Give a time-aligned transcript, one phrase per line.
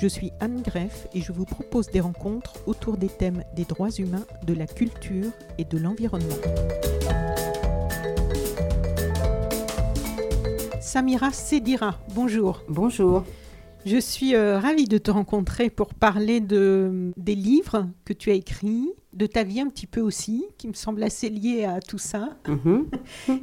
[0.00, 3.90] Je suis Anne Greff et je vous propose des rencontres autour des thèmes des droits
[3.90, 6.36] humains, de la culture et de l'environnement.
[10.80, 12.62] Samira Sedira, bonjour.
[12.68, 13.24] Bonjour.
[13.88, 18.34] Je suis euh, ravie de te rencontrer pour parler de, des livres que tu as
[18.34, 21.96] écrits, de ta vie un petit peu aussi, qui me semble assez liée à tout
[21.96, 22.86] ça, Mhm.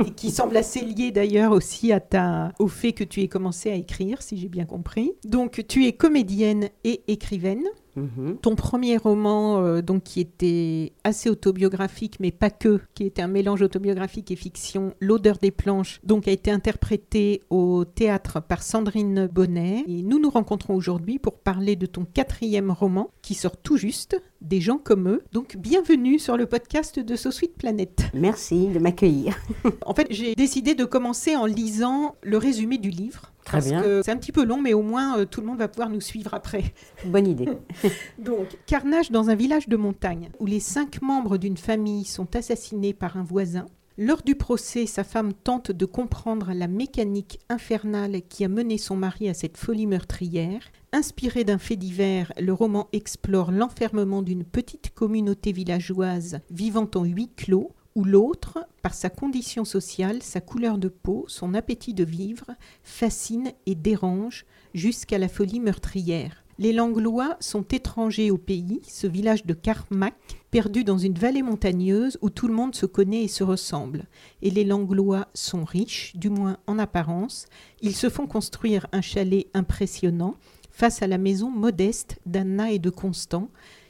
[0.05, 3.71] et qui semble assez liée d'ailleurs aussi à ta, au fait que tu aies commencé
[3.71, 5.13] à écrire, si j'ai bien compris.
[5.25, 7.63] Donc tu es comédienne et écrivaine.
[7.95, 8.37] Mhm.
[8.41, 13.27] Ton premier roman, euh, donc qui était assez autobiographique, mais pas que, qui était un
[13.27, 19.27] mélange autobiographique et fiction, L'odeur des planches, donc a été interprété au théâtre par Sandrine
[19.31, 19.83] Bonnet.
[19.87, 24.21] Et nous nous rencontrons aujourd'hui pour parler de ton quatrième roman, qui sort tout juste,
[24.41, 25.23] Des gens comme eux.
[25.31, 28.03] Donc bienvenue sur le podcast de So Sweet Planet.
[28.13, 29.35] Merci de m'accueillir.
[29.85, 33.31] En fait, j'ai décidé de commencer en lisant le résumé du livre.
[33.45, 33.81] Très parce bien.
[33.81, 35.89] que c'est un petit peu long, mais au moins euh, tout le monde va pouvoir
[35.89, 36.73] nous suivre après.
[37.05, 37.47] Bonne idée.
[38.19, 42.93] Donc, carnage dans un village de montagne où les cinq membres d'une famille sont assassinés
[42.93, 43.67] par un voisin.
[43.97, 48.97] Lors du procès, sa femme tente de comprendre la mécanique infernale qui a mené son
[48.97, 50.59] mari à cette folie meurtrière.
[50.91, 57.29] Inspiré d'un fait divers, le roman explore l'enfermement d'une petite communauté villageoise vivant en huis
[57.37, 62.51] clos, où l'autre, par sa condition sociale, sa couleur de peau, son appétit de vivre,
[62.83, 66.43] fascine et dérange jusqu'à la folie meurtrière.
[66.57, 70.15] Les Langlois sont étrangers au pays, ce village de Carmack,
[70.51, 74.05] perdu dans une vallée montagneuse où tout le monde se connaît et se ressemble.
[74.41, 77.47] Et les Langlois sont riches, du moins en apparence.
[77.81, 80.35] Ils se font construire un chalet impressionnant
[80.71, 83.49] face à la maison modeste d'Anna et de Constant.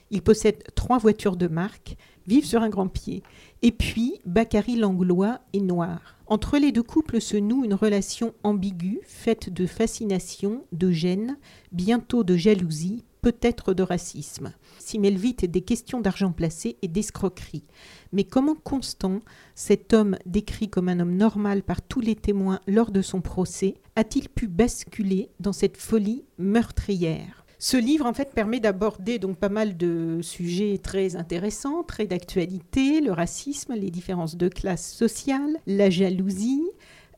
[0.10, 3.22] Ils possèdent trois voitures de marque, vivent sur un grand pied.
[3.66, 6.20] Et puis, Bacary Langlois est noir.
[6.28, 11.40] Entre les deux couples se noue une relation ambiguë, faite de fascination, de gêne,
[11.72, 14.54] bientôt de jalousie, peut-être de racisme.
[14.78, 17.66] S'y vite des questions d'argent placé et d'escroquerie.
[18.12, 19.22] Mais comment Constant,
[19.56, 23.82] cet homme décrit comme un homme normal par tous les témoins lors de son procès,
[23.96, 27.45] a-t-il pu basculer dans cette folie meurtrière?
[27.68, 33.02] Ce livre, en fait, permet d'aborder donc pas mal de sujets très intéressants, très d'actualité,
[33.02, 36.62] le racisme, les différences de classe sociale, la jalousie.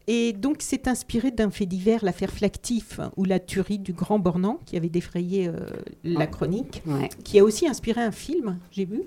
[0.08, 4.62] Et donc, c'est inspiré d'un fait divers, l'affaire Flactif, ou la tuerie du Grand Bornand,
[4.66, 5.66] qui avait défrayé euh,
[6.06, 9.02] la chronique, Ouais, qui a aussi inspiré un film, j'ai vu.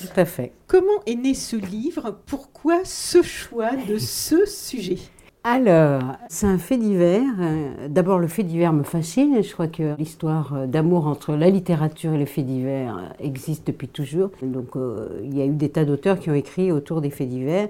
[0.00, 0.52] tout à fait.
[0.68, 2.20] Comment est né ce livre?
[2.24, 4.98] Pourquoi ce choix de ce sujet?
[5.46, 6.00] Alors,
[6.30, 7.20] c'est un fait divers.
[7.38, 9.42] Euh, D'abord, le fait divers me fascine.
[9.42, 13.66] Je crois que l'histoire euh, d'amour entre la littérature et le fait divers euh, existe
[13.66, 14.30] depuis toujours.
[14.40, 17.28] Donc, euh, il y a eu des tas d'auteurs qui ont écrit autour des faits
[17.28, 17.68] divers.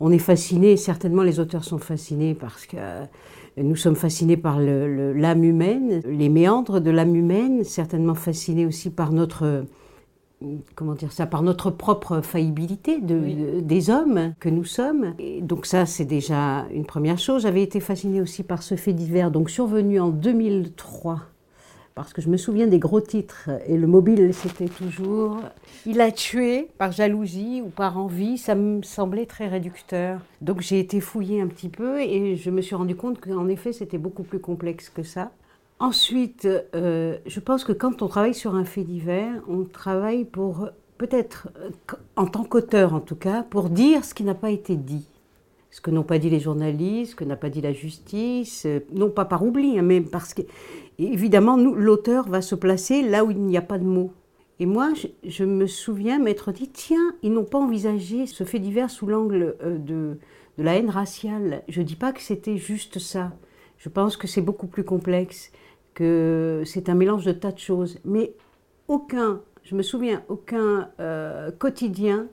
[0.00, 2.76] On est fasciné, certainement les auteurs sont fascinés parce que
[3.56, 8.66] nous sommes fascinés par le- le- l'âme humaine, les méandres de l'âme humaine, certainement fascinés
[8.66, 9.64] aussi par notre
[10.74, 13.34] comment dire ça, par notre propre faillibilité de, Oui.
[13.34, 15.14] de- des hommes que nous sommes.
[15.18, 17.42] Et donc ça, c'est déjà une première chose.
[17.42, 21.20] J'avais été fascinée aussi par ce fait divers, donc survenu en 2003.
[21.94, 25.36] Parce que je me souviens des gros titres et le mobile c'était toujours
[25.84, 30.20] il a tué par jalousie ou par envie, ça me semblait très réducteur.
[30.40, 33.74] Donc j'ai été fouiller un petit peu et je me suis rendu compte qu'en effet
[33.74, 35.32] c'était beaucoup plus complexe que ça.
[35.82, 36.46] Ensuite,
[36.76, 41.48] euh, je pense que quand on travaille sur un fait divers, on travaille pour, peut-être,
[41.58, 41.70] euh,
[42.14, 45.08] en tant qu'auteur en tout cas, pour dire ce qui n'a pas été dit.
[45.72, 48.78] Ce que n'ont pas dit les journalistes, ce que n'a pas dit la justice, euh,
[48.92, 50.42] non pas par oubli, hein, mais parce que,
[51.00, 54.12] évidemment, l'auteur va se placer là où il n'y a pas de mots.
[54.60, 54.92] Et moi,
[55.24, 59.56] je, me souviens m'être dit, tiens, ils n'ont pas envisagé ce fait divers sous l'angle
[59.60, 60.16] de,
[60.58, 61.64] de la haine raciale.
[61.68, 63.32] Je ne dis pas que c'était juste ça.
[63.78, 65.50] Je pense que c'est beaucoup plus complexe,
[65.94, 67.98] que c'est un mélange de tas de choses.
[68.04, 68.32] Mais
[68.88, 72.26] aucun, je me souviens, aucun euh, quotidien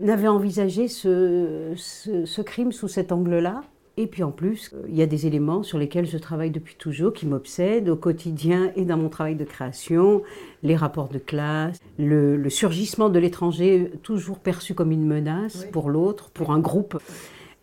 [0.00, 3.62] n'avait envisagé ce, ce- ce crime sous cet angle-là.
[3.96, 6.74] Et puis en plus, euh, il y a des éléments sur lesquels je travaille depuis
[6.74, 10.22] toujours, qui m'obsèdent au quotidien et dans mon travail de création,
[10.64, 15.90] les rapports de classe, le, le surgissement de l'étranger toujours perçu comme une menace pour
[15.90, 17.00] l'autre, pour un groupe.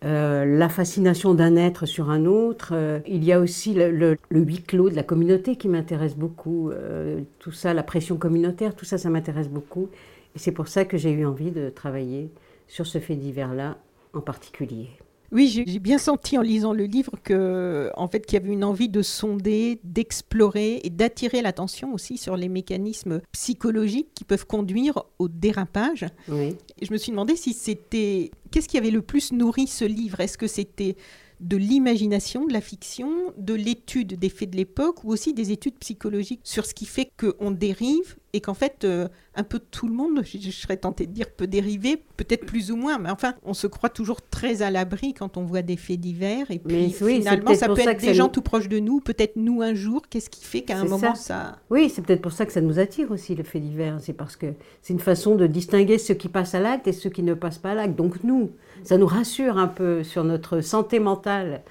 [0.04, 2.70] Euh, la fascination d'un être sur un autre.
[2.74, 6.16] Euh, il y a aussi le, le- le huis clos de la communauté qui m'intéresse
[6.16, 6.70] beaucoup.
[6.70, 9.88] Euh, tout ça, la pression communautaire, tout ça, ça m'intéresse beaucoup.
[10.34, 12.30] Et c'est pour ça que j'ai eu envie de travailler
[12.66, 13.76] sur ce fait divers-là
[14.12, 14.88] en particulier.
[15.30, 18.64] Oui, j'ai bien senti en lisant le livre que, en fait, qu'il y avait une
[18.64, 25.02] envie de sonder, d'explorer et d'attirer l'attention aussi sur les mécanismes psychologiques qui peuvent conduire
[25.18, 26.04] au dérapage.
[26.28, 26.56] Oui.
[26.82, 28.30] Je me suis demandé si c'était.
[28.52, 30.20] Qu'est-ce qui avait le plus nourri ce livre?
[30.20, 30.96] Est-ce que c'était
[31.40, 35.76] de l'imagination, de la fiction, de l'étude des faits de l'époque ou aussi des études
[35.80, 39.92] psychologiques sur ce qui fait qu'on dérive et qu'en fait, euh, un peu tout le
[39.92, 43.34] monde, je, je serais tentée de dire, peut dériver, peut-être plus ou moins, mais enfin,
[43.42, 46.74] on se croit toujours très à l'abri quand on voit des faits divers et puis
[46.76, 49.36] Mais oui, finalement, ça peut ça être des gens nous- tout proches de nous, peut-être
[49.36, 50.02] nous un jour.
[50.08, 51.14] Qu'est-ce qui fait qu'à un moment, ça.
[51.14, 51.58] ça...
[51.68, 53.98] Oui, c'est peut-être pour ça que ça nous attire aussi, le fait divers.
[54.00, 57.10] C'est parce que c'est une façon de distinguer ceux qui passent à l'acte et ceux
[57.10, 57.96] qui ne passent pas à l'acte.
[57.96, 58.41] Donc nous,
[58.84, 61.62] ça nous rassure un peu sur notre santé mentale.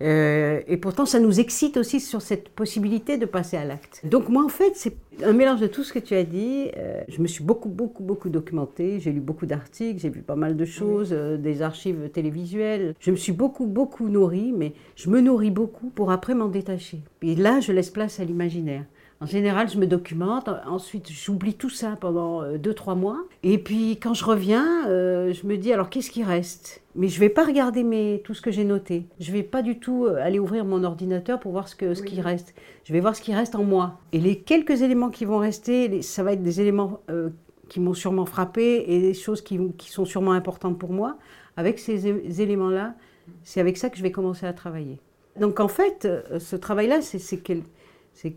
[0.00, 4.00] Euh, et pourtant, ça nous excite aussi sur cette possibilité de passer à l'acte.
[4.04, 6.70] Donc moi, en fait, c'est un mélange de tout ce que tu as dit.
[6.76, 9.00] Euh, je me suis beaucoup, beaucoup, beaucoup documentée.
[9.00, 12.94] J'ai lu beaucoup d'articles, j'ai vu pas mal de choses, euh, des archives télévisuelles.
[13.00, 17.00] Je me suis beaucoup, beaucoup nourrie, mais je me nourris beaucoup pour après m'en détacher.
[17.22, 18.84] Et là, je laisse place à l'imaginaire.
[19.20, 23.18] En général, je me documente, ensuite j'oublie tout ça pendant 2-3 mois.
[23.42, 26.82] Et puis quand je reviens, euh, je me dis alors qu'est-ce qui reste?
[26.94, 29.06] Mais je vais pas regarder mes, tout ce que j'ai noté.
[29.20, 32.02] Je vais pas du tout euh, aller ouvrir mon ordinateur pour voir ce, que, ce
[32.02, 32.54] qui reste.
[32.84, 33.98] Je vais voir ce qui reste en moi.
[34.12, 37.30] Et les quelques éléments qui vont rester, ça va être des éléments euh,
[37.68, 41.18] qui m'ont sûrement frappé et des choses qui, qui sont sûrement importantes pour moi.
[41.56, 42.06] Avec ces
[42.40, 42.94] éléments-là,
[43.42, 45.00] c'est avec ça que je vais commencer à travailler.
[45.38, 48.36] Donc en fait, euh, ce travail-là, c'est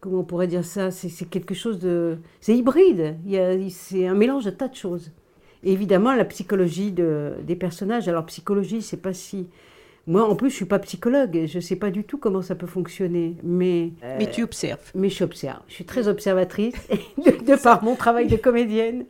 [0.00, 0.90] comment on pourrait dire ça?
[0.90, 2.18] C'est quelque chose de.
[2.40, 3.16] C'est hybride.
[3.70, 5.12] C'est un mélange de tas de choses.
[5.64, 8.08] Et évidemment, la psychologie de- des personnages.
[8.08, 9.48] Alors, psychologie, c'est pas si.
[10.06, 11.36] Moi, en plus, je suis pas psychologue.
[11.36, 13.36] et Je sais pas du tout comment ça peut fonctionner.
[13.42, 13.90] Mais.
[14.04, 14.90] euh, Mais tu observes.
[14.94, 15.60] mais je observe.
[15.68, 16.74] Je suis très observatrice,
[17.18, 19.04] de, de par mon travail de comédienne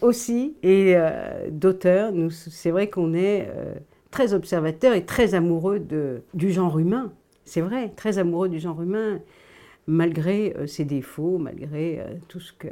[0.00, 2.12] aussi, et euh, d'auteur.
[2.12, 3.74] Nous, C'est vrai qu'on est euh,
[4.10, 7.12] très observateur et très amoureux de, du genre humain.
[7.44, 9.20] C'est vrai, très amoureux du genre humain,
[9.86, 12.68] malgré euh, ses défauts, malgré euh, tout ce que...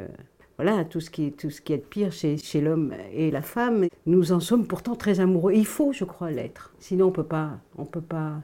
[0.57, 3.31] Voilà, tout ce qui est, tout ce qui est de pire chez, chez l'homme et
[3.31, 5.55] la femme, nous en sommes pourtant très amoureux.
[5.55, 6.75] Il faut, je crois, l'être.
[6.79, 8.43] Sinon, on peut pas, on peut pas,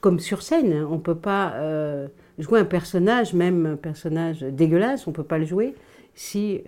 [0.00, 2.06] comme sur scène, hein, on peut pas euh,
[2.38, 5.74] jouer un personnage, même un personnage dégueulasse, on peut pas le jouer
[6.14, 6.62] si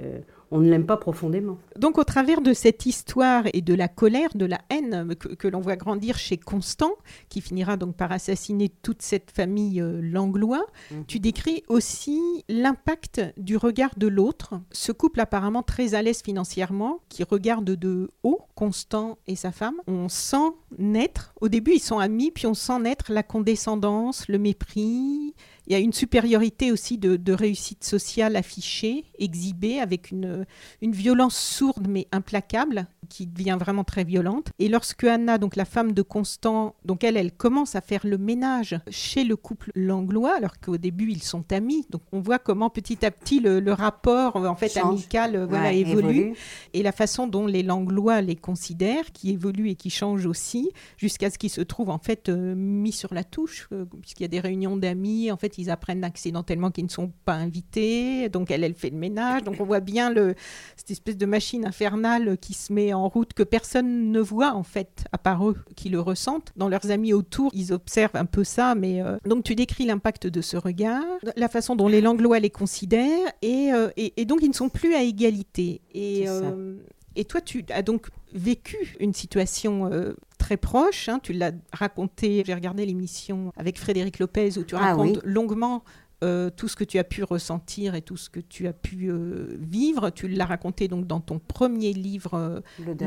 [0.50, 1.58] on ne l'aime pas profondément.
[1.76, 5.48] Donc, au travers de cette histoire et de la colère, de la haine que, que
[5.48, 6.92] l'on voit grandir chez Constant,
[7.28, 10.66] qui finira donc par assassiner toute cette famille euh, Langlois,
[11.06, 14.54] tu décris aussi l'impact du regard de l'autre.
[14.72, 19.76] Ce couple apparemment très à l'aise financièrement, qui regarde de haut Constant et sa femme.
[19.86, 20.36] On sent
[20.78, 25.34] naître, au début ils sont amis, puis on sent naître la condescendance, le mépris,
[25.68, 30.46] il y a une supériorité aussi de, réussite sociale affichée, exhibée, avec une
[30.82, 34.48] violence sourde mais implacable, qui devient vraiment très violente.
[34.58, 38.18] Et lorsque Anna, donc la femme de Constant, donc elle, elle commence à faire le
[38.18, 42.70] ménage chez le couple Langlois, alors qu'au début ils sont amis, donc on voit comment
[42.70, 44.84] petit à petit le, le rapport en fait Change.
[44.84, 46.34] amical euh, voilà, évolue.
[46.74, 51.30] Et la façon dont les Langlois les considèrent, qui évolue et qui change aussi, jusqu'à
[51.30, 54.28] ce qu'ils se trouvent en fait euh, mis sur la touche, euh, puisqu'il y a
[54.28, 58.64] des réunions d'amis, en fait ils apprennent accidentellement qu'ils ne sont pas invités, donc elle,
[58.64, 60.34] elle fait le ménage, donc on voit bien le,
[60.76, 64.62] cette espèce de machine infernale qui se met en route, que personne ne voit en
[64.64, 66.52] fait, à part eux qui le ressentent.
[66.56, 70.26] Dans leurs amis autour, ils observent un peu ça, mais euh, donc tu décris l'impact
[70.26, 71.04] de ce regard,
[71.36, 74.70] la façon dont les Langlois les considèrent, et, euh, et, et donc ils ne sont
[74.70, 75.82] plus à égalité.
[75.94, 76.74] Et, euh,
[77.14, 81.08] et toi, tu as donc vécu une situation euh, très proche.
[81.08, 85.20] hein, tu l'as raconté, j'ai regardé l'émission avec Frédéric Lopez où tu Ah racontes oui.
[85.24, 85.82] longuement
[86.24, 89.08] euh, tout ce que tu as pu ressentir et tout ce que tu as pu
[89.10, 90.10] euh, vivre.
[90.10, 92.60] Tu l'as raconté donc dans ton premier livre, euh,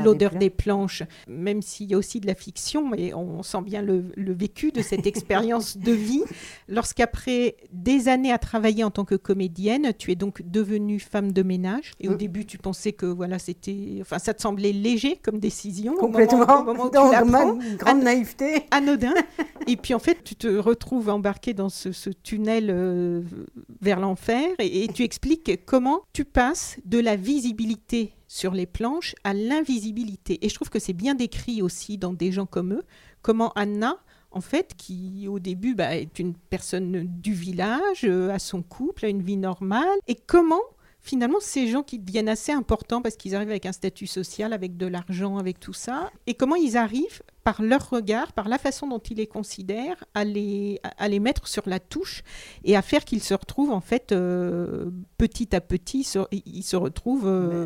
[0.03, 3.81] L'odeur des, planches, même s'il y a aussi de la fiction, mais on sent bien
[3.81, 6.23] le, le vécu de cette expérience de vie.
[6.69, 11.43] Lorsqu'après des années à travailler en tant que comédienne, tu es donc devenue femme de
[11.43, 11.91] ménage.
[11.99, 12.17] Et au Mm.
[12.17, 15.93] début, tu pensais que voilà, c'était, enfin, ça te semblait léger comme décision.
[15.93, 16.39] au Complètement.
[16.39, 18.65] moment- au moment tu ma grande naïveté.
[18.71, 19.13] Anodin.
[19.67, 22.69] Et puis en fait, tu te retrouves embarqué dans ce, ce tunnel
[23.01, 23.45] euh,
[23.81, 29.33] vers l'enfer et, tu expliques comment tu passes de la visibilité sur les planches à
[29.33, 30.39] l'invisibilité.
[30.45, 32.83] Et je trouve que c'est bien décrit aussi dans des gens comme eux,
[33.21, 33.97] comment Anna,
[34.31, 39.05] en fait, qui au début bah, est une personne du village, euh, a son couple,
[39.05, 40.61] a une vie normale, et comment
[41.01, 44.77] finalement ces gens qui deviennent assez importants parce qu'ils arrivent avec un statut social, avec
[44.77, 48.87] de l'argent, avec tout ça, et comment ils arrivent par leur regard, par la façon
[48.87, 52.21] dont ils les considèrent, à les, à les mettre sur la touche
[52.63, 56.75] et à faire qu'ils se retrouvent en fait euh, petit à petit, se- ils se
[56.75, 57.27] retrouvent...
[57.27, 57.65] euh,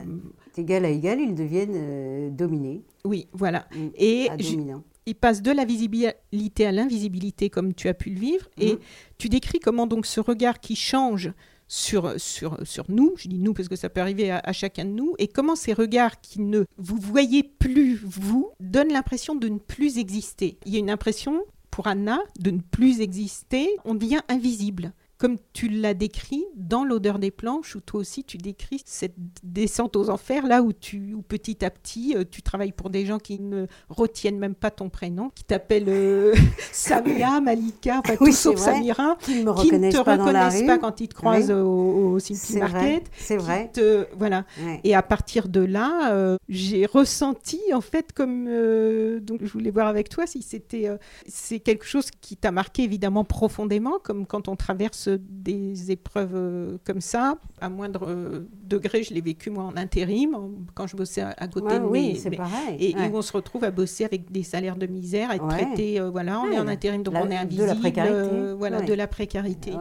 [0.55, 2.83] D'égal à égal, ils deviennent euh, dominés.
[3.03, 3.67] oui, voilà.
[3.75, 3.87] Mm.
[3.95, 4.83] Et dominants.
[5.05, 8.79] il passe de la visibilité à l'invisibilité comme tu as pu le vivre et Mhm.
[9.17, 11.33] tu décris comment donc ce regard qui change
[11.67, 14.91] sur, sur, sur nous, je dis nous parce que ça peut arriver à, chacun de
[14.91, 19.59] nous, et comment ces regards qui ne vous voyez plus vous donnent l'impression de ne
[19.59, 20.57] plus exister?
[20.65, 24.93] Il y a une impression pour Anna de ne plus exister, on devient invisible.
[25.17, 29.95] Comme tu l'as décrit dans l'odeur des planches, où toi aussi tu décris cette descente
[29.95, 33.17] aux enfers, là où, tu, où petit à petit euh, tu travailles pour des gens
[33.17, 36.33] qui ne retiennent même pas ton prénom, qui t'appellent euh,
[36.73, 38.73] Samia, Malika, enfin Oui, tout sauf vrai.
[38.73, 39.51] Samira, Qui ne
[39.91, 41.61] te pas reconnaissent pas quand ils te croisent Oui.
[41.61, 43.03] au, au Simply C'est vrai, Market.
[43.17, 43.69] c'est vrai.
[43.73, 44.43] te- voilà.
[44.83, 49.71] Et à partir de là, euh, j'ai ressenti en fait comme euh, donc je voulais
[49.71, 50.89] voir avec toi si c'était
[51.27, 56.77] c'est quelque chose qui t'a marqué évidemment profondément, comme quand on traverse des épreuves euh,
[56.85, 59.03] comme ça, à moindre euh, degré.
[59.03, 60.37] Je l'ai vécu moi en intérim
[60.73, 62.77] quand je bossais à, à côté Ouais, de oui, mes- c'est mes- pareil.
[62.79, 63.09] et, ouais.
[63.11, 65.61] où on se retrouve à bosser avec des salaires de misère, à être Ouais.
[65.65, 68.13] traité, euh, voilà, on est en intérim, donc la- on est de la invisible, précarité.
[68.15, 69.73] euh, voilà, de la précarité.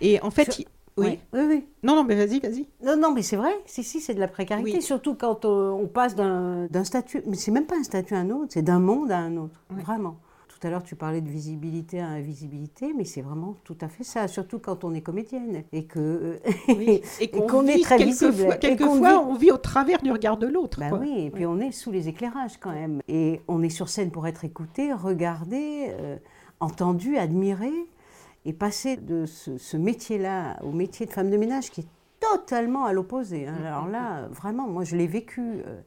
[0.00, 0.62] Et en fait, Je-
[0.98, 1.06] oui.
[1.06, 1.20] Ouais.
[1.32, 1.64] oui, oui.
[1.82, 2.66] Non, non, mais vas-y, vas-y.
[2.84, 3.50] Non, non, mais c'est vrai.
[3.64, 4.72] Si, si, c'est de la précarité.
[4.74, 4.82] Oui.
[4.82, 7.22] Surtout quand euh, on passe d'un d'un statut.
[7.26, 9.58] Mais c'est même pas un statut à un autre, c'est d'un monde à un autre.
[9.70, 10.16] Vraiment.
[10.62, 14.04] Tout à l'heure, tu parlais de visibilité à invisibilité, mais c'est vraiment tout à fait
[14.04, 14.28] ça.
[14.28, 16.38] Surtout quand on est comédienne et que.
[16.68, 17.02] Oui.
[17.20, 18.56] Et Et qu'on est très visible.
[18.60, 20.78] Quelquefois, vit- on vit au travers du regard de l'autre.
[20.78, 23.00] Bah oui, et puis on est sous les éclairages quand même.
[23.08, 26.16] Et on est sur scène pour être écouté, regardé, euh,
[26.60, 27.72] entendu, admiré.
[28.44, 31.86] Et passer de ce, ce métier-là au métier de femme de ménage qui est
[32.20, 33.48] totalement à l'opposé.
[33.48, 33.54] hein.
[33.66, 35.80] Alors là, vraiment, moi je l'ai vécu euh,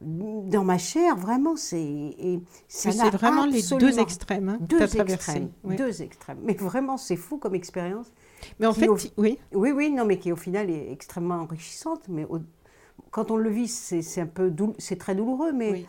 [0.00, 2.14] dans ma chair, vraiment, c'est.
[2.68, 6.38] c'est vraiment les deux extrêmes hein, Deux extrêmes, deux extrêmes.
[6.42, 8.12] Mais vraiment, c'est fou comme expérience.
[8.60, 12.02] Mais en fait, au- oui, Oui, oui, non, mais qui au final est extrêmement enrichissante.
[12.08, 12.40] Mais au-
[13.10, 15.86] quand on le vit, c'est un peu c'est très douloureux, mais Oui.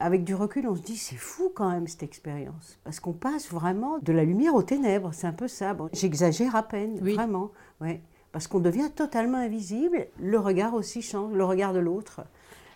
[0.00, 3.50] avec du recul, on se dit c'est fou quand même cette expérience, parce qu'on passe
[3.50, 5.10] vraiment de la lumière aux ténèbres.
[5.14, 5.72] C'est un peu ça.
[5.72, 7.14] Bon, J'exagère à peine, Oui.
[7.14, 10.08] vraiment, ouais, parce qu'on devient totalement invisible.
[10.20, 12.20] Le regard aussi change, le regard de l'autre.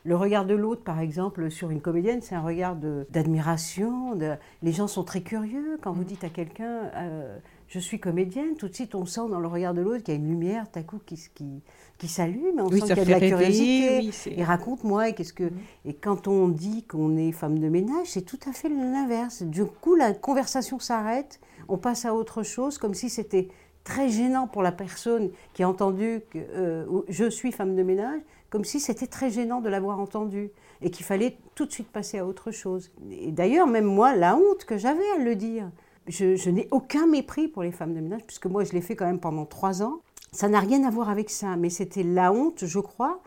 [0.04, 2.74] Le regard de l'autre, par exemple, sur une comédienne, c'est un regard
[3.10, 4.18] d'admiration.
[4.62, 5.78] Les gens sont très curieux.
[5.82, 5.96] Quand Mm.
[5.96, 7.38] vous dites à quelqu'un euh,
[7.68, 10.16] Je suis comédienne», tout de suite, on sent dans le regard de l'autre qu'il y
[10.16, 11.62] a une lumière, tout à coup, qui, qui,
[11.98, 12.58] qui s'allume.
[12.58, 13.98] On Oui, sent qu'il y a de la curiosité.
[14.00, 15.50] oui, et raconte-moi, qu'est-ce que...
[15.84, 19.42] Et quand on dit qu'on est femme de ménage, c'est tout à fait l'inverse.
[19.44, 21.38] Du coup, la conversation s'arrête,
[21.68, 23.48] on passe à autre chose, comme si c'était
[23.84, 28.20] très gênant pour la personne qui a entendu que euh, je suis femme de ménage,
[28.50, 30.50] comme si c'était très gênant de l'avoir entendu
[30.82, 32.90] et qu'il fallait tout de suite passer à autre chose.
[33.10, 35.70] Et d'ailleurs, même moi, la honte que j'avais à le dire,
[36.08, 39.06] je, n'ai aucun mépris pour les femmes de ménage, puisque moi, je l'ai fait quand
[39.06, 40.00] même pendant trois ans.
[40.32, 43.22] Ça n'a rien à voir avec ça, mais c'était la honte, je crois,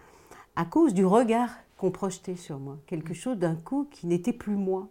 [0.55, 2.77] à cause du regard qu'on projetait sur moi.
[2.85, 4.89] Quelque chose d'un coup qui n'était plus moi.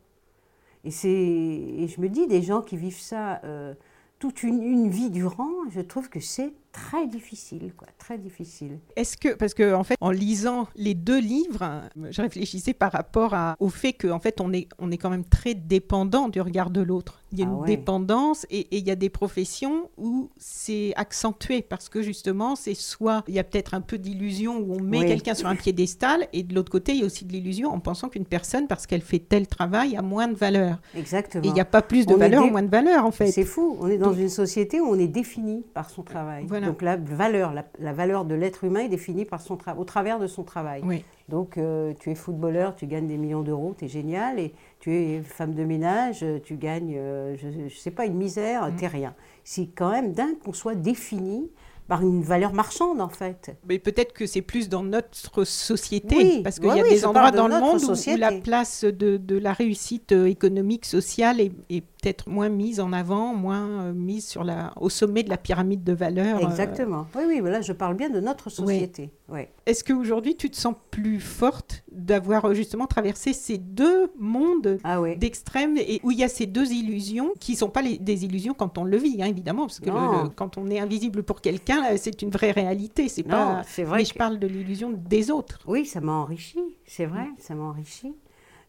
[0.85, 3.75] Et, et je me dis, des gens qui vivent ça euh,
[4.19, 8.79] toute une vie durant, je trouve que c'est très difficile, quoi, très difficile.
[8.97, 13.35] Est-ce que, parce que en fait, en lisant les deux livres, je réfléchissais par rapport
[13.35, 16.71] à- au fait qu'en fait, on est, on est quand même très dépendant du regard
[16.71, 17.21] de l'autre.
[17.33, 17.67] Il y a Ah une ouais.
[17.67, 22.75] dépendance et, et il y a des professions où c'est accentué parce que justement, c'est
[22.75, 25.07] soit il y a peut-être un peu d'illusion où on met Oui.
[25.07, 27.81] quelqu'un sur un piédestal et de l'autre côté, il y a aussi de l'illusion en
[27.81, 30.81] pensant qu'une personne, parce qu'elle fait tel travail, a moins de valeur.
[30.95, 31.45] Exactement.
[31.45, 33.11] Et il n'y a pas plus de On valeur dé- ou moins de valeur en
[33.13, 33.31] fait.
[33.31, 33.77] C'est fou.
[33.81, 36.45] On est dans Donc- une société où on est défini par son travail.
[36.47, 36.62] Voilà.
[36.67, 40.19] Donc la valeur, la, la valeur de l'être humain est définie par son au travers
[40.19, 40.83] de son travail.
[40.85, 41.05] Oui.
[41.29, 44.39] Donc euh, tu es footballeur, tu gagnes des millions d'euros, tu es génial.
[44.39, 48.67] Et tu es femme de ménage, tu gagnes, euh, je ne sais pas, une misère,
[48.69, 48.77] Mm.
[48.77, 49.15] tu rien.
[49.45, 51.51] C'est quand même dingue qu'on soit défini
[51.89, 53.55] par une valeur marchande en fait.
[53.69, 56.91] Mais peut-être que c'est plus dans notre société, Oui, parce qu'il ouais, y a oui,
[56.91, 61.41] des endroits dans le monde où- la place de, de la réussite euh, économique, sociale
[61.41, 65.31] est, est peut-être moins mise en avant, moins euh, mise sur la, au sommet de
[65.31, 66.39] la pyramide de valeurs.
[66.43, 66.49] euh.
[66.49, 67.07] Exactement.
[67.15, 69.13] Oui, oui, voilà, je parle bien de notre société.
[69.29, 69.51] Ouais.
[69.67, 75.01] Est-ce qu'aujourd'hui, tu te sens plus forte d'avoir euh, justement traversé ces deux mondes Ah
[75.01, 75.17] oui.
[75.17, 78.53] d'extrêmes et où il y a ces deux illusions qui sont pas les- des illusions
[78.53, 80.25] quand on le vit, hein, évidemment, parce que le- Non.
[80.25, 83.09] le- quand on est invisible pour quelqu'un, c'est une vraie réalité.
[83.09, 83.63] C'est pas.
[83.79, 85.61] vrai Mais que- je parle de l'illusion des autres.
[85.69, 88.13] Oui, ça m'a enrichi, c'est vrai, ça m'a enrichi.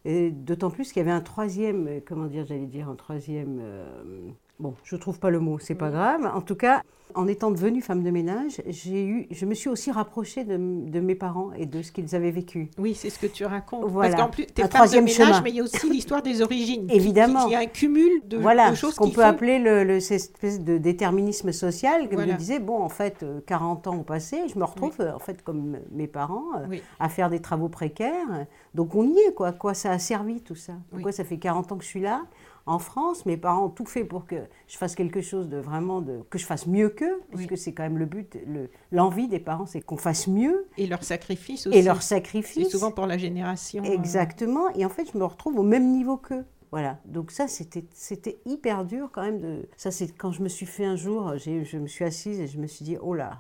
[0.05, 3.59] D'autant plus qu'il y avait un troisième, euh, comment dire, j'allais dire un troisième.
[3.61, 6.29] euh, bon, je trouve pas le mot, c'est pas grave.
[6.33, 6.81] En tout cas,
[7.15, 10.99] en étant devenue femme de ménage, j'ai eu, je me suis aussi rapprochée de, de
[10.99, 12.71] mes parents et de ce qu'ils avaient vécu.
[12.79, 13.85] Oui, c'est ce que tu racontes.
[13.87, 14.09] Voilà.
[14.15, 15.41] Parce qu'en plus, t'es Un femme de troisième ménage, chemin.
[15.41, 16.87] mais il y a aussi l'histoire des origines.
[16.89, 17.43] Évidemment.
[17.43, 19.99] Qui, qui est un cumul de, voilà, de choses qu'on peut font- appeler le, le-
[19.99, 22.05] cette espèce de déterminisme social.
[22.07, 22.31] Comme Voilà.
[22.33, 25.19] je disais, bon, en fait, euh, 40 ans ont passé, je me retrouve, euh, en
[25.19, 26.81] fait, comme mes parents, euh, Oui.
[26.99, 28.47] à faire des travaux précaires.
[28.73, 29.49] Donc on y est, quoi.
[29.49, 30.73] À quoi ça a servi tout ça?
[30.89, 32.23] Pourquoi ça fait 40 ans que je suis là?
[32.65, 34.35] En France Mes parents ont tout fait pour que
[34.67, 37.83] je fasse quelque chose de vraiment, de, que je fasse mieux qu'eux, puisque c'est quand
[37.83, 40.67] même le but, le- l'envie des parents, c'est qu'on fasse mieux.
[40.77, 41.77] Et leur sacrifice aussi.
[41.77, 42.69] Et leur C'est sacrifice.
[42.69, 43.83] souvent pour la génération.
[43.83, 44.69] euh, Exactement.
[44.75, 46.45] Et en fait, je me retrouve au même niveau qu'eux.
[46.71, 46.97] Voilà.
[47.05, 49.39] Donc ça, c'était hyper dur quand même.
[49.41, 49.69] De...
[49.77, 52.57] Ça, c'est quand je me suis fait un jour, je me suis assise et je
[52.59, 53.39] me suis dit, oh là,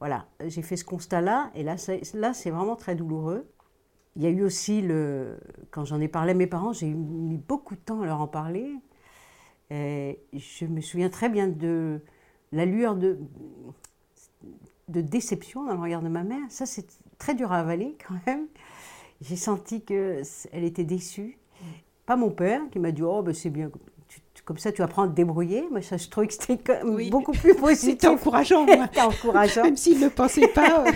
[0.00, 1.50] voilà, j'ai fait ce constat-là.
[1.54, 3.46] Et là, c'est- là, c'est vraiment très douloureux.
[4.16, 5.38] Il y a eu aussi le...
[5.70, 8.26] Quand j'en ai parlé à mes parents, j'ai mis beaucoup de temps à leur en
[8.28, 8.74] parler.
[9.70, 12.00] Et je me souviens très bien de
[12.52, 13.18] la lueur de,
[14.88, 16.42] de déception dans le regard de ma mère.
[16.48, 16.86] Ça, c'est
[17.18, 18.46] très dur à avaler quand même.
[19.20, 21.38] J'ai senti qu'elle était déçue.
[22.06, 23.70] Pas mon père qui m'a dit Oh, ben c'est bien,
[24.44, 25.64] comme ça tu apprends à te débrouiller.
[25.70, 27.10] Moi, ça, je trouvais que c'était Oui.
[27.10, 27.90] beaucoup plus positif.
[27.90, 28.86] C'était encourageant, moi.
[28.88, 29.62] C'était encourageant.
[29.64, 30.90] Même s'il ne pensait pas, euh,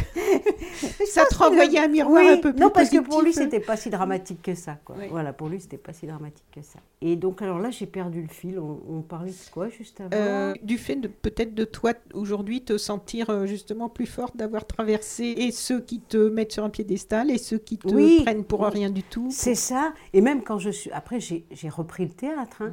[1.07, 3.45] ça te renvoyait un miroir Oui, un peu plus Non, parce que pour lui, positif.
[3.51, 4.79] c'était pas si dramatique que ça.
[4.85, 4.97] Quoi.
[4.99, 5.07] Oui.
[5.11, 6.79] Voilà, pour lui, c'était pas si dramatique que ça.
[7.01, 8.59] Et donc, alors là, j'ai perdu le fil.
[8.59, 12.63] On, on parlait de quoi juste avant Euh, du fait de peut-être de toi aujourd'hui
[12.63, 16.71] te sentir euh, justement plus forte d'avoir traversé et ceux qui te mettent sur un
[16.71, 19.29] piédestal et ceux qui te prennent pour rien du tout.
[19.31, 19.93] C'est ça.
[20.13, 20.91] Et même quand je suis.
[20.93, 22.63] Après, j'ai repris le théâtre.
[22.63, 22.73] Hein.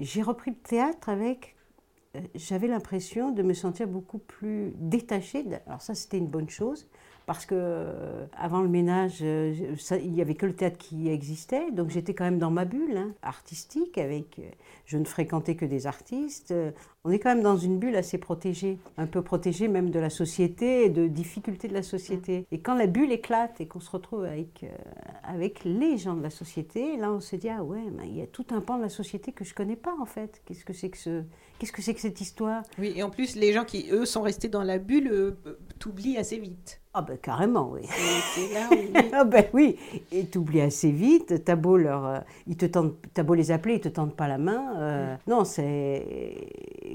[0.00, 1.56] J'ai repris le théâtre avec.
[2.16, 5.44] euh, J'avais l'impression de me sentir beaucoup plus détachée.
[5.66, 6.88] Alors, ça, c'était une bonne chose.
[7.28, 11.08] Parce que euh, avant le ménage, euh, ça- il n'y avait que le théâtre qui
[11.10, 11.70] existait.
[11.70, 13.98] Donc, j'étais quand même dans ma bulle hein, artistique.
[13.98, 14.48] Avec, euh,
[14.86, 16.52] je ne fréquentais que des artistes.
[17.04, 18.78] On est quand même dans une bulle assez protégée.
[18.96, 22.46] Un peu protégée même de la société et de difficultés de la société.
[22.50, 24.64] Et quand la bulle éclate et qu'on se retrouve avec.
[24.64, 24.68] euh,
[25.22, 28.26] avec les gens de la société, là on se dit ah ouais, il y a
[28.26, 30.40] tout un pan de la société que je connais pas en fait.
[30.46, 31.22] Qu'est-ce que c'est que ce,
[31.58, 32.62] qu'est-ce que c'est que cette histoire?
[32.78, 35.36] Oui, et en plus, les gens qui, eux, sont restés dans la bulle, euh,
[35.78, 36.80] t'oublient assez vite.
[36.98, 37.82] Ah ben carrément oui.
[38.52, 39.08] Là où...
[39.12, 39.76] Ah ben oui,
[40.12, 41.44] et t'oublies assez vite.
[41.44, 44.26] T'as beau leur, euh, ils te tendent, t'as beau les appeler, ils te tendent pas
[44.26, 44.74] la main.
[44.78, 46.48] euh, Non, c'est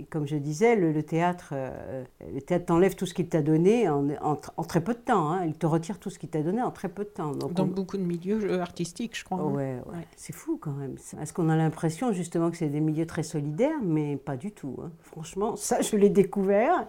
[0.10, 3.88] comme je disais, le, le théâtre, euh, le théâtre t'enlève tout ce qu'il t'a donné
[3.88, 5.32] en, en- en très peu de temps.
[5.32, 5.46] hein.
[5.46, 7.32] Il te retire tout ce qu'il t'a donné en très peu de temps.
[7.32, 9.40] Donc Dans on- beaucoup de milieux artistiques, je crois.
[9.40, 9.46] hein.
[9.52, 9.54] Ouais,
[9.86, 9.96] ouais.
[9.96, 10.08] Ouais.
[10.18, 10.96] c'est fou quand même.
[11.22, 14.76] Est-ce qu'on a l'impression justement que c'est des milieux très solidaires, mais pas du tout.
[14.84, 14.92] hein.
[15.02, 16.88] Franchement, ça, je l'ai découvert.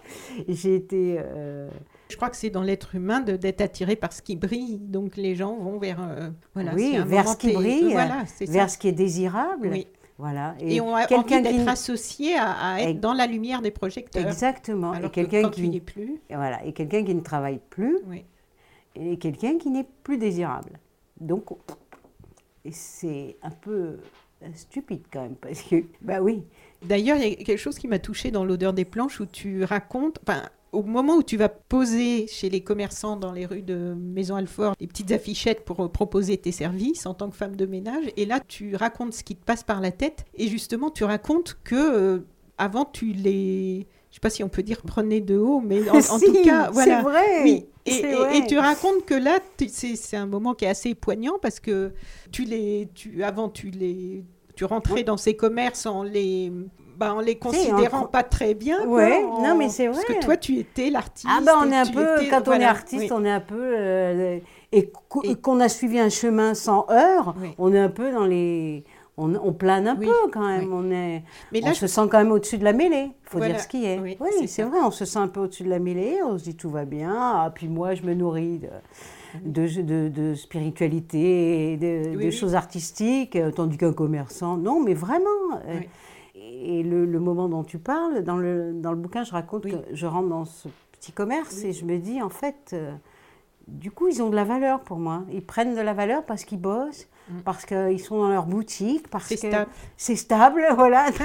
[0.49, 1.19] J'ai été.
[2.09, 4.77] Je crois que c'est dans l'être humain d'être attiré par ce qui brille.
[4.79, 5.99] Donc les gens vont vers.
[6.01, 8.67] euh, voilà, oui, vers ce qui brille, Voilà, vers ça.
[8.67, 9.69] ce qui est désirable.
[9.71, 9.87] Oui.
[10.17, 10.55] Voilà.
[10.59, 14.25] Et, on a envie qui d'être associé à, à être dans la lumière des projecteurs.
[14.25, 14.91] Exactement.
[14.91, 17.59] Alors et que quelqu'un quand qui es plus, et voilà, et quelqu'un qui ne travaille
[17.69, 18.23] plus, oui.
[18.95, 20.79] et quelqu'un qui n'est plus désirable.
[21.19, 21.49] Donc,
[22.71, 23.99] c'est un peu
[24.41, 26.43] euh, stupide quand même, parce que, bah oui,
[26.85, 29.63] D'ailleurs, il y a quelque chose qui m'a touché dans l'odeur des planches où tu
[29.63, 30.43] racontes, enfin,
[30.75, 34.75] au moment où tu vas poser chez les commerçants dans les rues de Maison Alfort
[34.79, 38.25] des petites affichettes pour euh, proposer tes services en tant que femme de ménage, et
[38.25, 41.75] là tu racontes ce qui te passe par la tête, et justement tu racontes que
[41.75, 42.19] euh,
[42.57, 46.01] avant tu les, je sais pas si on peut dire prenez de haut, mais en,
[46.19, 46.97] tout cas, voilà.
[46.97, 47.43] c'est vrai.
[47.43, 47.65] Oui.
[47.87, 48.37] Et, et- vrai.
[48.39, 51.91] et tu racontes que là, c'est un moment qui est assez poignant parce que
[52.31, 54.23] tu les, tu, avant tu les,
[54.55, 56.51] tu rentrais dans ces commerces en les,
[56.97, 58.79] bah, en les considérant pas très bien.
[58.81, 60.15] en- non, mais c'est Parce vrai.
[60.19, 61.27] que toi, tu étais l'artiste.
[61.29, 63.09] Ah ben on est un peu, étais- quand on est artiste, oui.
[63.11, 64.39] on est un peu, euh,
[64.71, 67.49] et qu'o- Et- qu'on a suivi un chemin sans heurts, Oui.
[67.57, 68.83] on est un peu dans les,
[69.17, 70.69] on, on plane un Oui, peu quand même, oui.
[70.73, 73.53] on est, Mais on se sent quand même au-dessus de la mêlée, il faut Voilà,
[73.53, 73.99] dire ce qui est.
[73.99, 76.43] oui, Oui, c'est vrai, on se sent un peu au-dessus de la mêlée, on se
[76.43, 78.69] dit tout va bien, ah, puis moi je me nourris de,
[79.45, 82.31] de, de- de spiritualité et de, Oui, de oui.
[82.31, 85.25] choses artistiques, euh, tandis qu'un commerçant, non, mais vraiment.
[85.67, 85.87] euh, Oui.
[86.37, 89.71] Et le, le moment dont tu parles, dans le, dans le bouquin, je raconte Oui.
[89.71, 92.93] que je rentre dans ce petit commerce et je me dis, en fait, euh,
[93.67, 95.23] du coup, ils ont de la valeur pour moi.
[95.31, 97.07] Ils prennent de la valeur parce qu'ils bossent,
[97.45, 99.71] parce qu'ils sont dans leur boutique, parce C'est que stable.
[99.97, 101.05] c'est stable, voilà.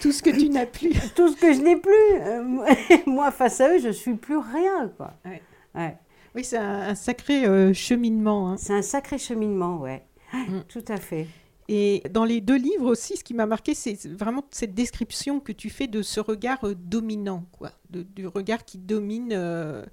[0.00, 0.92] Tout ce que tu n'as plus.
[1.14, 2.62] Tout ce que je n'ai plus, euh,
[3.06, 5.12] moi face à eux, je suis plus rien, quoi.
[5.24, 5.42] Ouais.
[5.74, 5.96] Ouais.
[6.34, 8.50] Oui, c'est un, un sacré euh, cheminement.
[8.50, 8.56] hein.
[8.56, 10.04] C'est un sacré cheminement, ouais.
[10.32, 10.60] Mm.
[10.68, 11.26] Tout à fait.
[11.72, 15.52] Et dans les deux livres aussi, ce qui m'a marqué, c'est vraiment cette description que
[15.52, 19.84] tu fais de ce regard euh, dominant, quoi, du regard qui domine euh,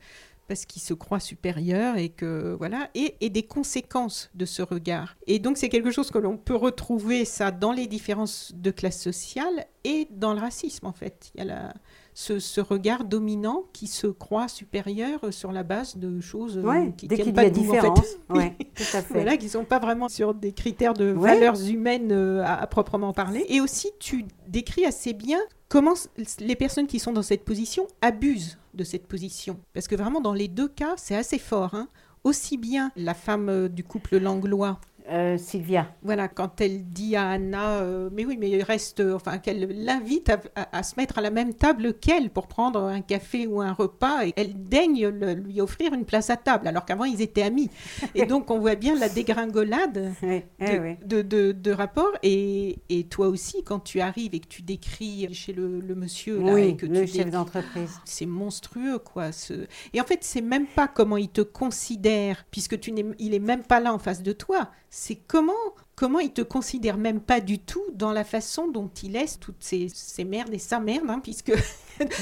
[0.48, 5.18] parce qu'il se croit supérieur et que voilà, et des conséquences de ce regard.
[5.28, 9.00] Et donc c'est quelque chose que l'on peut retrouver ça dans les différences de classe
[9.00, 11.32] sociale et dans le racisme en fait.
[11.36, 11.74] Il y a la-
[12.20, 16.92] ce, ce regard dominant qui se croit supérieur sur la base de choses euh, Ouais,
[16.98, 17.52] qui tiennent y pas a en fait.
[17.52, 18.08] différence.
[18.30, 19.14] Ouais, tout à fait.
[19.14, 21.36] Voilà, qui ne sont pas vraiment sur des critères de Ouais.
[21.36, 23.46] valeurs humaines euh, à, à proprement parler.
[23.50, 25.38] Et aussi, tu décris assez bien
[25.70, 25.94] comment
[26.40, 29.60] les personnes qui sont dans cette position abusent de cette position.
[29.76, 31.76] Parce que vraiment, dans les deux cas, c'est assez fort.
[31.76, 31.88] hein.
[32.24, 35.88] Aussi bien la femme euh, du couple langlois, Euh, Sylvia.
[36.04, 40.30] voilà, quand elle dit à Anna, euh, mais oui, mais reste, euh, enfin, qu'elle l'invite
[40.30, 43.62] à, à- à se mettre à la même table qu'elle pour prendre un café ou
[43.62, 47.22] un repas, et elle daigne le- lui offrir une place à table, alors qu'avant ils
[47.22, 47.70] étaient amis.
[48.16, 50.96] Et donc on voit bien la dégringolade Oui, de, eh oui.
[51.06, 52.12] de, de- de rapport.
[52.24, 56.40] Et, et toi aussi, quand tu arrives et que tu décris chez le, le monsieur,
[56.42, 58.00] là, et Oui, que le tu chef d'entreprise.
[58.06, 59.32] c'est monstrueux, quoi.
[59.32, 59.54] Ce...
[59.94, 63.64] Et en fait, c'est même pas comment il te considère, puisque tu il est même
[63.64, 64.70] pas là en face de toi.
[65.00, 65.54] C'est comment,
[65.96, 69.62] comment il te considère même pas du tout dans la façon dont il laisse toutes
[69.64, 71.52] ces, ces merdes et sa merde, hein, puisque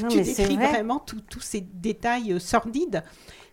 [0.02, 0.72] Non, tu décris vrai.
[0.72, 3.02] vraiment tous ces détails euh, sordides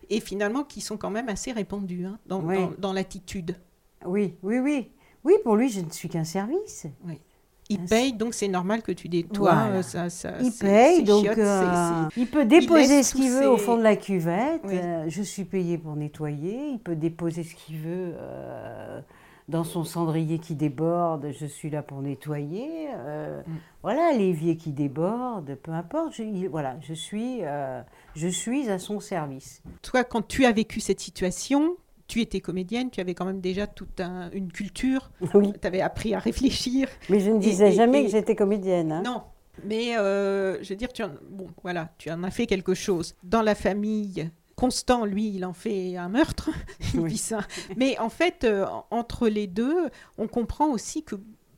[0.09, 2.57] et finalement qui sont quand même assez répandus hein, dans, Oui.
[2.57, 3.55] dans, dans l'attitude.
[4.05, 4.91] Oui, oui, oui.
[5.23, 6.85] Oui, pour lui, je ne suis qu'un service.
[7.73, 9.53] Il paye, donc c'est normal que tu nettoies.
[9.53, 9.77] Voilà.
[9.77, 13.77] euh, ça, ça, Il paye, donc euh, il peut déposer ce qu'il veut au fond
[13.77, 14.61] de la cuvette.
[14.65, 14.75] Oui.
[14.81, 16.69] euh, je suis payé pour nettoyer.
[16.71, 19.01] Il peut déposer ce qu'il veut euh,
[19.49, 21.27] dans son cendrier qui déborde.
[21.37, 22.87] Je suis là pour nettoyer.
[22.89, 23.51] Mm.
[23.81, 26.13] Voilà, l'évier qui déborde, peu importe.
[26.13, 27.41] Je, il- voilà, je suis,
[28.15, 29.61] je suis à son service.
[29.81, 31.75] Toi, quand tu as vécu cette situation,
[32.07, 35.53] tu étais comédienne, tu avais quand même déjà toute un- une culture, Oui.
[35.59, 36.87] tu avais appris à réfléchir.
[37.09, 38.91] Mais je ne disais et- jamais et- que j'étais comédienne.
[38.91, 39.03] hein.
[39.05, 39.23] Non,
[39.63, 43.15] mais euh, je veux dire, tu en, bon, voilà, tu en as fait quelque chose.
[43.23, 46.51] Dans la famille, Constant, lui, il en fait un meurtre.
[46.95, 47.17] Oui.
[47.17, 47.39] ça.
[47.75, 49.89] Mais en fait, euh, en- entre les deux,
[50.19, 51.15] on comprend aussi que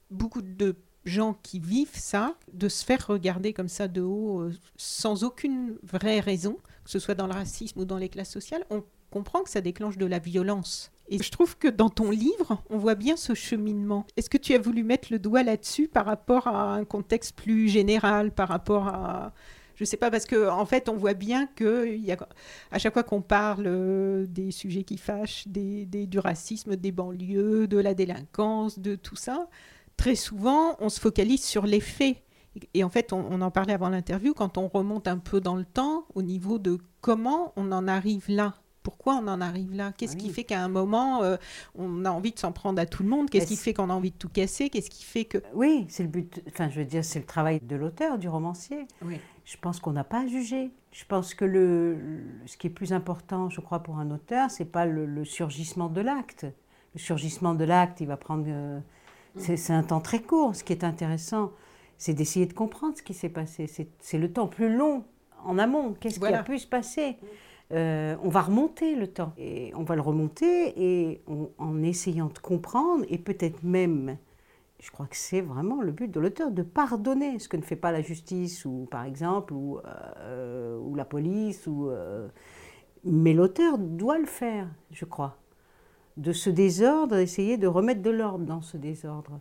[0.10, 4.54] beaucoup de gens qui vivent ça, de se faire regarder comme ça de haut, euh,
[4.78, 6.54] sans aucune vraie raison,
[6.86, 8.82] que ce soit dans le racisme ou dans les classes sociales, on
[9.16, 10.92] comprend que ça déclenche de la violence.
[11.08, 14.06] Et je trouve que dans ton livre, on voit bien ce cheminement.
[14.18, 17.70] Est-ce que tu as voulu mettre le doigt là-dessus par rapport à un contexte plus
[17.70, 19.34] général, par rapport à...
[19.76, 21.98] Je sais pas, parce que en fait, on voit bien que
[22.78, 27.78] chaque fois qu'on parle euh, des sujets qui fâchent, des, du racisme, des banlieues, de
[27.78, 29.48] la délinquance, de tout ça,
[29.96, 32.18] très souvent, on se focalise sur les faits.
[32.74, 35.66] Et en fait, on en parlait avant l'interview, quand on remonte un peu dans le
[35.66, 38.56] temps, au niveau de comment on en arrive là.
[38.86, 39.92] Pourquoi on en arrive là?
[39.98, 41.38] Qu'est-ce qui fait qu'à un moment, euh,
[41.74, 43.30] on a envie de s'en prendre à tout le monde?
[43.32, 44.70] Qu'est-ce qui fait qu'on a envie de tout casser?
[44.70, 45.40] Qu'est-ce qui fait que...
[45.56, 46.44] Oui, c'est le but.
[46.48, 48.88] Enfin, je veux dire, c'est le travail de l'auteur, du romancier.
[49.04, 49.20] Oui.
[49.44, 50.72] Je pense qu'on n'a pas à juger.
[50.92, 51.98] Je pense que le,
[52.46, 55.90] ce qui est plus important, je crois, pour un auteur, c'est pas le, le surgissement
[55.90, 56.46] de l'acte.
[56.94, 58.46] Le surgissement de l'acte, il va prendre.
[58.48, 58.80] euh,
[59.38, 60.56] c'est c'est un temps très court.
[60.56, 61.52] Ce qui est intéressant,
[61.98, 63.68] c'est d'essayer de comprendre ce qui s'est passé.
[63.68, 65.04] C'est c'est le temps plus long
[65.44, 65.94] en amont.
[66.00, 66.38] Qu'est-ce Voilà.
[66.38, 67.18] qui a pu se passer?
[67.72, 69.34] Euh, On va remonter le temps.
[69.38, 71.22] Et on va le remonter et
[71.58, 74.18] en essayant de comprendre et peut-être même
[74.86, 77.76] je crois que c'est vraiment le but de l'auteur, de pardonner ce que ne fait
[77.76, 79.80] pas la justice, ou par exemple, ou,
[80.20, 81.66] euh, la police.
[81.68, 82.28] Ou, euh,
[83.04, 85.38] Mais l'auteur doit le faire, je crois.
[86.18, 89.40] De ce désordre, essayer de remettre de l'ordre dans ce désordre.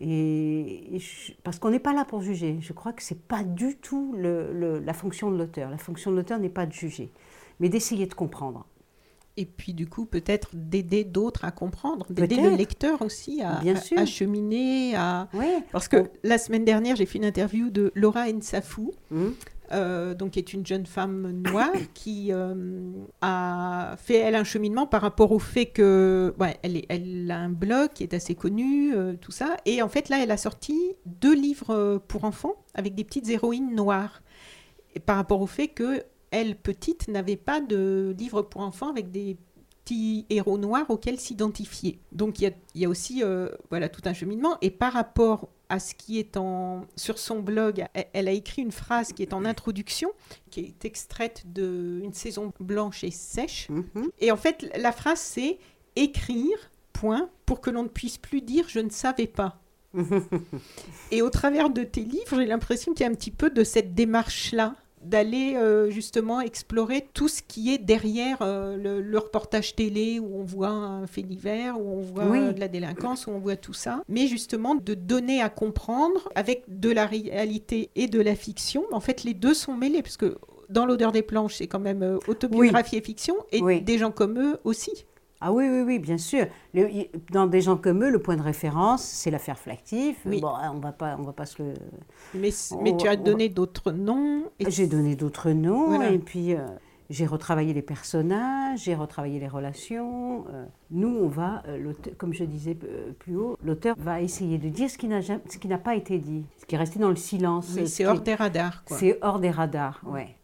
[0.00, 0.98] Et,
[1.44, 2.58] parce qu'on n'est pas là pour juger.
[2.60, 5.70] Je crois que c'est pas du tout la fonction de l'auteur.
[5.70, 7.12] La fonction de l'auteur n'est pas de juger,
[7.60, 8.66] mais d'essayer de comprendre.
[9.36, 13.74] Et puis du coup, peut-être d'aider d'autres à comprendre, d'aider le lecteur aussi à, Bien
[13.74, 13.98] à- sûr.
[13.98, 15.28] à cheminer, à...
[15.34, 15.46] Oui.
[15.72, 19.34] Parce que la semaine dernière, j'ai fait une interview de Laura Nsafou, Hum,
[19.72, 22.54] euh, donc qui est une jeune femme noire qui euh,
[23.22, 27.38] a fait elle un cheminement par rapport au fait que ouais, elle, est- elle a
[27.38, 30.36] un blog qui est assez connu, euh, tout ça, et en fait là, elle a
[30.36, 34.22] sorti deux livres pour enfants avec des petites héroïnes noires,
[34.94, 39.12] et par rapport au fait que elle petite n'avait pas de livre pour enfants avec
[39.12, 39.36] des
[39.84, 42.00] petits héros noirs auxquels s'identifier.
[42.10, 44.92] Donc il y a, il y a aussi euh, voilà tout un cheminement et par
[44.92, 49.12] rapport à ce qui est en sur son blog, elle, elle a écrit une phrase
[49.12, 50.10] qui est en introduction,
[50.50, 53.68] qui est extraite de une saison blanche et sèche.
[53.68, 54.10] mhm.
[54.18, 55.58] Et en fait, la phrase c'est
[55.94, 56.56] écrire,
[56.92, 59.60] point, pour que l'on ne puisse plus dire je ne savais pas.
[61.12, 63.62] Et au travers de tes livres, j'ai l'impression qu'il y a un petit peu de
[63.62, 69.74] cette démarche-là d'aller euh, justement explorer tout ce qui est derrière euh, le, le reportage
[69.76, 72.38] télé où on voit un fait divers, où on voit Oui.
[72.38, 76.28] euh, de la délinquance, où on voit tout ça, mais justement de donner à comprendre
[76.34, 78.84] avec de la réalité et de la fiction.
[78.92, 80.36] En fait, les deux sont mêlés parce que
[80.70, 83.82] dans l'odeur des planches, c'est quand même euh, autobiographie et fiction, et Oui.
[83.82, 85.04] des gens comme eux aussi.
[85.40, 86.46] Ah oui, oui, oui, bien sûr.
[86.72, 86.88] Le-
[87.32, 90.16] dans des gens comme eux, le point de référence, c'est l'affaire Flactif.
[90.26, 90.40] Oui.
[90.40, 91.74] Bon, on va pas, on va pas se le.
[92.34, 94.44] Mais, On mais tu as on donné d'autres noms.
[94.58, 96.10] et J'ai donné d'autres noms Voilà.
[96.10, 96.60] et puis euh,
[97.10, 100.46] j'ai retravaillé les personnages, j'ai retravaillé les relations.
[100.52, 100.64] euh.
[100.90, 102.76] nous, on va, euh, comme je disais
[103.18, 105.94] plus haut, l'auteur va essayer de dire ce qui n'a jamais- ce qui n'a pas
[105.96, 107.74] été dit, ce qui est resté dans le silence.
[107.76, 108.82] Oui, c'est hors des radars.
[108.84, 108.96] Quoi.
[108.96, 110.34] C'est hors des radars, ouais.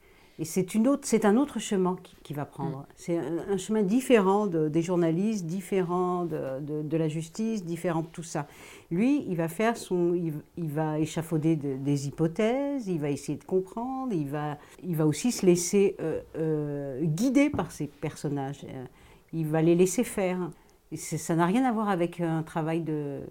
[0.40, 2.86] Et c'est une autre, c'est un autre chemin qui, qui va prendre.
[2.96, 8.00] C'est un, un chemin différent de- des journalistes, différent de, de- de la justice, différent
[8.00, 8.46] de tout ça.
[8.90, 13.36] Lui, il va faire son, il, il va échafauder de- des hypothèses, il va essayer
[13.36, 18.64] de comprendre, il va, il va aussi se laisser euh, euh, guider par ses personnages.
[18.64, 18.84] Euh,
[19.32, 20.50] Il va les laisser faire.
[20.96, 23.22] Ça n'a rien à voir avec un travail de,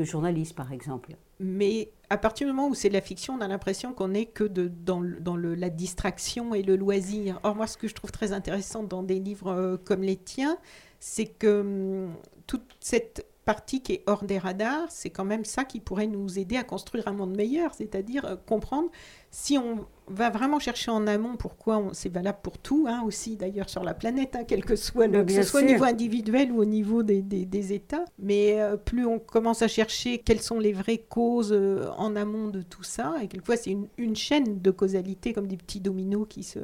[0.00, 1.16] journaliste, par exemple.
[1.40, 4.26] Mais à partir du moment où c'est de la fiction, on a l'impression qu'on n'est
[4.26, 5.00] que dans,
[5.36, 7.40] la distraction et le loisir.
[7.44, 10.58] Or, moi, ce que je trouve très intéressant dans des livres euh, comme les tiens,
[11.00, 12.14] c'est que hum,
[12.46, 16.38] toute cette partie qui est hors des radars, c'est quand même ça qui pourrait nous
[16.38, 18.90] aider à construire un monde meilleur, c'est-à-dire euh, comprendre
[19.30, 23.68] si on va vraiment chercher en amont pourquoi c'est valable pour tout, hein, aussi d'ailleurs
[23.68, 26.60] sur la planète, hein, quel que soit le, que ce soit au niveau individuel ou
[26.60, 28.06] au niveau des, des- des États.
[28.18, 32.48] Mais euh, plus on commence à chercher quelles sont les vraies causes euh, en amont
[32.48, 36.26] de tout ça, et quelquefois c'est une, une chaîne de causalité comme des petits dominos
[36.26, 36.60] qui se...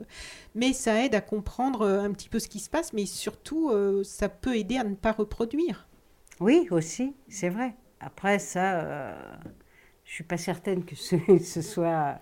[0.55, 3.71] Mais ça aide à comprendre euh, un petit peu ce qui se passe, mais surtout
[4.05, 5.87] ça peut aider à ne pas reproduire.
[6.41, 7.75] Oui, aussi, c'est vrai.
[8.01, 9.17] Après, ça,
[10.15, 12.21] je suis pas certaine que ce, ce soit,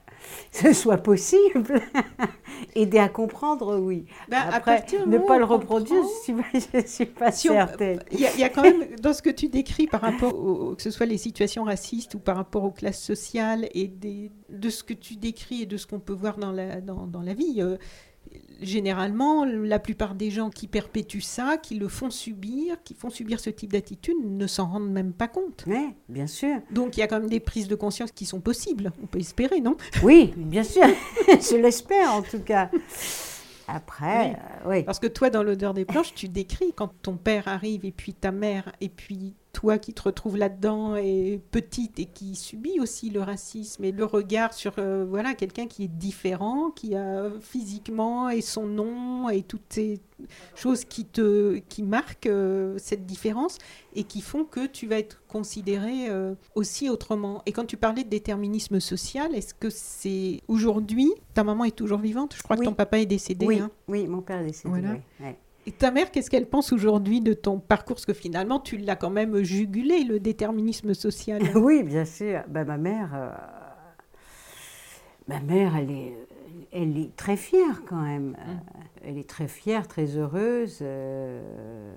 [0.50, 1.78] ce soit possible.
[2.74, 4.06] Aider à comprendre, oui.
[4.30, 6.34] Ben, à Après, partir ne pas le reproduire, je suis
[6.72, 8.02] je suis pas Si certaine.
[8.10, 10.34] Il y, a- il y a quand même, dans ce que tu décris par rapport,
[10.34, 14.30] au- que ce soit les situations racistes ou par rapport aux classes sociales et des-
[14.48, 17.20] de ce que tu décris et de ce qu'on peut voir dans la, dans, dans
[17.20, 17.76] la vie, euh,
[18.60, 23.40] généralement, la plupart des gens qui perpétuent ça, qui le font subir, qui font subir
[23.40, 25.64] ce type d'attitude, ne s'en rendent même pas compte.
[25.66, 26.56] Oui, bien sûr.
[26.70, 29.18] Donc il y a quand même des prises de conscience qui sont possibles, on peut
[29.18, 29.76] espérer, non?
[30.02, 30.84] Oui, bien sûr.
[31.28, 32.70] je l'espère, en tout cas.
[33.68, 34.34] Après, Oui.
[34.34, 34.82] euh, oui.
[34.82, 38.12] Parce que toi, dans l'odeur des planches, tu décris quand ton père arrive et puis
[38.12, 43.10] ta mère et puis toi qui te retrouves là-dedans et petite et qui subit aussi
[43.10, 48.30] le racisme et le regard sur euh, voilà quelqu'un qui est différent, qui a physiquement
[48.30, 50.00] et son nom et toutes ces
[50.54, 53.58] choses qui te qui marquent euh, cette différence
[53.94, 57.42] et qui font que tu vas être considéré euh, aussi autrement.
[57.44, 61.98] Et quand tu parlais de déterminisme social, est-ce que c'est aujourd'hui ta maman est toujours
[61.98, 62.34] vivante?
[62.36, 62.60] Je crois Oui.
[62.60, 63.46] que ton papa est décédé.
[63.46, 63.70] Oui, hein.
[63.88, 64.70] oui, mon père est décédé.
[64.70, 64.92] Voilà.
[64.92, 65.36] oui, ouais.
[65.66, 67.94] Et ta mère, qu'est-ce qu'elle pense aujourd'hui de ton parcours?
[67.96, 71.40] Parce que finalement, tu l'as quand même jugulé, le déterminisme social.
[71.54, 72.42] Oui, bien sûr.
[72.48, 73.30] Ben, ma mère, euh,
[75.28, 76.14] ma mère, elle est,
[76.72, 78.36] elle est très fière quand même.
[78.40, 78.54] Euh,
[79.04, 80.78] Elle est très fière, très heureuse.
[80.82, 81.94] euh,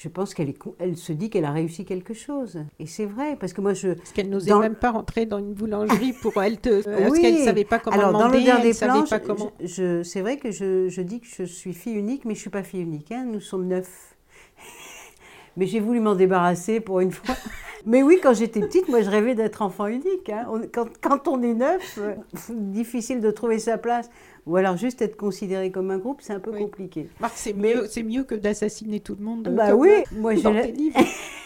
[0.00, 2.60] je pense qu'elle elle se dit qu'elle a réussi quelque chose.
[2.78, 5.38] Et c'est vrai, parce que moi, je, Parce qu'elle n'osait Dans- même pas rentrer dans
[5.38, 6.82] une boulangerie pour elle te...
[6.84, 7.20] Parce Oui.
[7.20, 9.50] qu'elle ne savait pas comment Alors, dans demander, des ne savait planches, pas comment...
[9.58, 12.38] je, je- c'est vrai que je, je dis que je suis fille unique, mais je
[12.38, 13.10] ne suis pas fille unique.
[13.10, 13.24] hein.
[13.26, 14.14] Nous sommes neuf.
[15.56, 17.34] mais j'ai voulu m'en débarrasser pour une fois.
[17.84, 20.30] mais oui, quand j'étais petite, moi, je rêvais d'être enfant unique.
[20.30, 20.46] hein.
[20.48, 22.14] On- quand, quand on est neuf, euh,
[22.50, 24.08] difficile de trouver sa place.
[24.48, 26.60] Ou alors juste être considéré comme un groupe, c'est un peu Oui.
[26.60, 27.06] compliqué.
[27.20, 29.42] Marc, c'est mieux, c'est mieux que d'assassiner tout le monde.
[29.42, 30.40] Bah oui, moi, je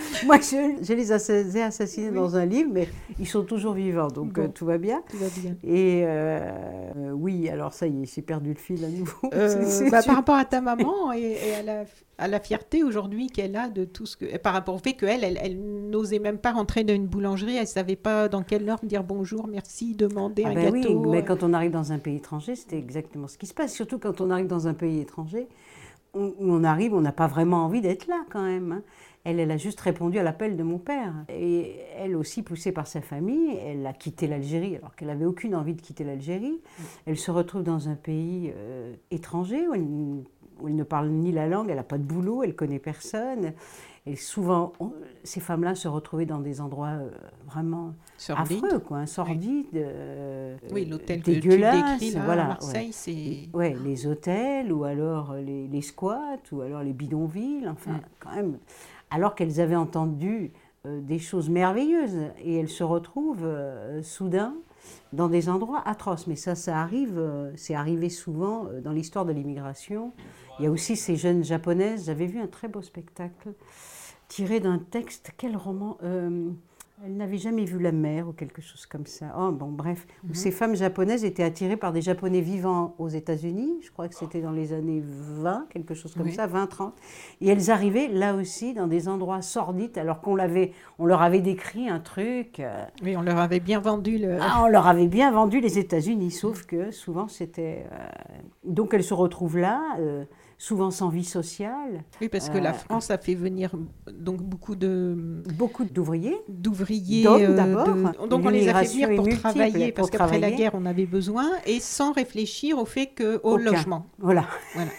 [0.26, 1.10] Moi, je, je les
[1.56, 4.42] ai assassinés dans un livre, mais ils sont toujours vivants, donc Bon.
[4.42, 5.02] euh, tout va bien.
[5.10, 5.56] Tout va bien.
[5.64, 6.50] Et euh,
[6.96, 9.30] euh, oui, alors ça y est, j'ai perdu le fil à nouveau.
[9.34, 11.84] Euh, bah, par rapport à ta maman et, et à, la,
[12.18, 14.36] à la fierté aujourd'hui qu'elle a de tout ce que.
[14.38, 15.58] Par rapport au fait qu'elle, elle, elle
[15.90, 19.04] n'osait même pas rentrer dans une boulangerie, elle ne savait pas dans quelle heure dire
[19.04, 22.54] bonjour, merci, demander Ah un ben oui, mais quand on arrive dans un pays étranger,
[22.56, 23.72] c'était exactement ce qui se passe.
[23.72, 25.46] Surtout quand on arrive dans un pays étranger,
[26.14, 28.72] où on arrive, on n'a pas vraiment envie d'être là quand même.
[28.72, 28.82] hein.
[29.24, 31.12] Elle, elle a juste répondu à l'appel de mon père.
[31.28, 35.54] Et elle aussi, poussée par sa famille, elle a quitté l'Algérie alors qu'elle n'avait aucune
[35.54, 36.60] envie de quitter l'Algérie.
[37.06, 39.82] Elle se retrouve dans un pays euh, étranger où elle,
[40.62, 43.52] où elle ne parle ni la langue, elle n'a pas de boulot, elle connaît personne.
[44.06, 44.92] Et souvent, on-
[45.24, 47.10] ces femmes-là se retrouvaient dans des endroits euh,
[47.46, 48.64] vraiment Sordide.
[48.64, 52.92] affreux, quoi, hein, sordides, euh, Oui, l'hôtel que tu dégueulasses, là, voilà, à Marseille, ouais.
[52.92, 53.48] c'est...
[53.54, 58.00] Ouais, les hôtels ou alors les, les squats ou alors les bidonvilles, enfin Mm.
[58.20, 58.58] quand même.
[59.10, 60.52] Alors qu'elles avaient entendu
[60.86, 64.54] euh, des choses merveilleuses et elles se retrouvent euh, soudain
[65.12, 66.26] dans des endroits atroces.
[66.26, 70.12] Mais ça, ça arrive, euh, c'est arrivé souvent dans l'histoire de l'immigration.
[70.58, 72.06] Il y a aussi ces jeunes japonaises.
[72.06, 73.52] J'avais vu un très beau spectacle
[74.28, 75.32] tiré d'un texte.
[75.36, 75.98] Quel roman
[77.02, 79.34] Elle n'avait jamais vu la mer ou quelque chose comme ça.
[79.38, 80.06] Oh, bon, bref.
[80.22, 80.34] Mhm.
[80.34, 83.78] Ces femmes japonaises étaient attirées par des Japonais vivant aux États-Unis.
[83.82, 86.34] Je crois que c'était dans les années 20, quelque chose comme Oui.
[86.34, 86.94] ça, 20, 30.
[87.40, 91.40] Et elles arrivaient là aussi dans des endroits sordides, alors qu'on l'avait, on leur avait
[91.40, 92.60] décrit un truc.
[92.60, 94.36] euh, Oui, on leur avait bien vendu le...
[94.38, 97.86] ah, on leur avait bien vendu les États-Unis, sauf que souvent c'était.
[97.92, 97.96] euh,
[98.64, 100.24] Donc elles se retrouvent là, euh,
[100.62, 103.72] souvent sans vie sociale, Oui, parce que la Euh, France a fait venir
[104.12, 105.16] donc beaucoup de
[105.56, 106.36] beaucoup d'ouvriers.
[106.50, 107.86] d'ouvriers euh, d'abord.
[107.88, 111.06] de- donc on les a fait venir pour travailler parce qu'après la guerre on avait
[111.06, 113.64] besoin et sans réfléchir au fait que au Aucun.
[113.70, 114.44] logement Voilà.
[114.74, 114.90] voilà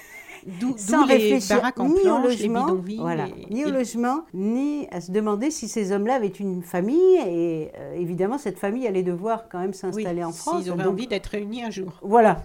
[0.60, 0.74] d'où
[1.08, 4.26] les réfléchir baraques en ni au les logement, bidonvilles voilà, et- ni au et- logement,
[4.34, 7.18] ni à se demander si ces hommes-là avaient une famille.
[7.28, 10.64] Et euh, évidemment, cette famille allait devoir quand même oui, s'installer en France.
[10.64, 12.42] s'ils auraient Donc, envie d'être réunis un jour Voilà.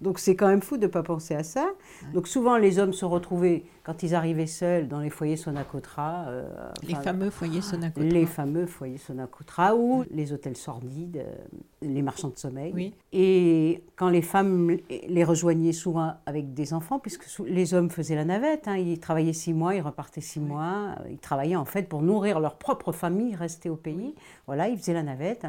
[0.00, 1.68] Donc c'est quand même fou de ne pas penser à ça.
[2.12, 6.26] Donc souvent les hommes se retrouvaient, quand ils arrivaient seuls, dans les foyers Sonacotra.
[6.28, 11.34] euh, les enfin, fameux foyers Sonacotra les fameux foyers Sonacotra ou les hôtels sordides, euh,
[11.82, 12.72] les marchands de sommeil.
[12.74, 12.94] Oui.
[13.12, 18.24] Et quand les femmes les rejoignaient souvent avec des enfants, puisque les hommes faisaient la
[18.24, 21.88] navette, hein, ils travaillaient six mois, ils repartaient six mois, euh, ils travaillaient en fait
[21.88, 24.14] pour nourrir leur propre famille restée au pays.
[24.46, 25.46] Voilà, ils faisaient la navette.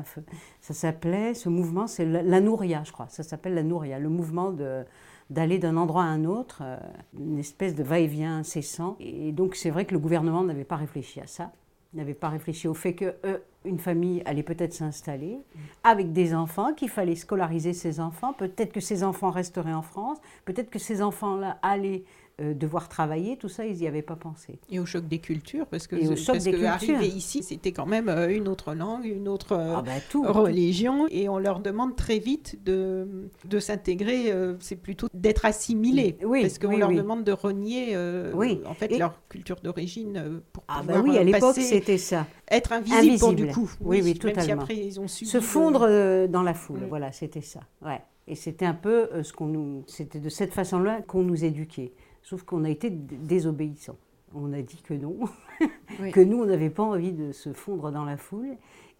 [0.67, 3.07] Ça s'appelait, ce mouvement, c'est la, la Nouria, je crois.
[3.07, 4.83] Ça s'appelle la Nouria, le mouvement de
[5.29, 6.77] d'aller d'un endroit à un autre, euh,
[7.17, 8.97] une espèce de va-et-vient incessant.
[8.99, 11.53] Et donc c'est vrai que le gouvernement n'avait pas réfléchi à ça,
[11.93, 15.39] n'avait pas réfléchi au fait que euh, une famille allait peut-être s'installer
[15.85, 20.17] avec des enfants, qu'il fallait scolariser ces enfants, peut-être que ces enfants resteraient en France,
[20.43, 22.03] peut-être que ces enfants-là allaient
[22.39, 24.59] euh, devoir travailler, tout ça, ils n'y avaient pas pensé.
[24.69, 27.41] et au choc des cultures parce que Et au choc parce des que arriver ici
[27.41, 30.23] c'était quand même euh, une autre langue une autre euh, Ah tout.
[30.23, 33.07] religion et on leur demande très vite de,
[33.45, 36.15] de s'intégrer, euh, c'est plutôt d'être assimilés.
[36.23, 36.95] Oui, parce qu'on oui, leur oui.
[36.97, 38.31] demande de renier euh,
[38.65, 42.27] en fait et- leur culture d'origine pour Ah pouvoir ben oui, à l'époque c'était ça.
[42.51, 43.71] être invisible, pour du coup.
[43.81, 44.61] Oui, oui, si totalement.
[44.61, 47.61] après ils ont subi Se fondre dans la foule, voilà, c'était ça.
[47.83, 48.01] Ouais.
[48.29, 51.93] Et c'était un peu ce qu'on nous, c'était de cette façon-là qu'on nous éduquait.
[52.29, 53.95] Sauf qu'on a été d- désobéissants.
[54.35, 55.15] On a dit que non,
[56.01, 56.11] Oui.
[56.11, 58.49] que nous on n'avait pas envie de se fondre dans la foule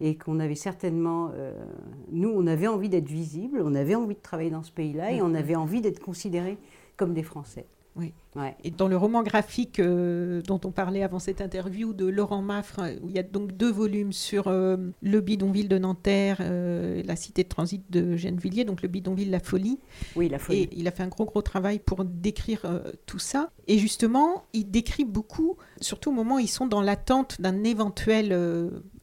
[0.00, 1.52] et qu'on avait certainement, euh,
[2.10, 5.20] nous on avait envie d'être visibles, on avait envie de travailler dans ce pays-là et
[5.20, 6.56] on avait envie d'être considérés
[6.96, 7.66] comme des Français.
[7.98, 8.12] Oui.
[8.36, 8.54] Ouais.
[8.62, 12.80] Et dans le roman graphique euh, dont on parlait avant cette interview de Laurent Maffre,
[12.80, 17.02] euh, où il y a donc deux volumes sur euh, le bidonville de Nanterre, euh,
[17.04, 19.80] la cité de transit de Gennevilliers, donc le bidonville La Folie.
[20.14, 20.60] Oui, la folie.
[20.60, 23.50] Et il a fait un gros, gros travail pour décrire tout ça.
[23.66, 28.32] Et justement, il décrit beaucoup, surtout au moment où ils sont dans l'attente d'un éventuel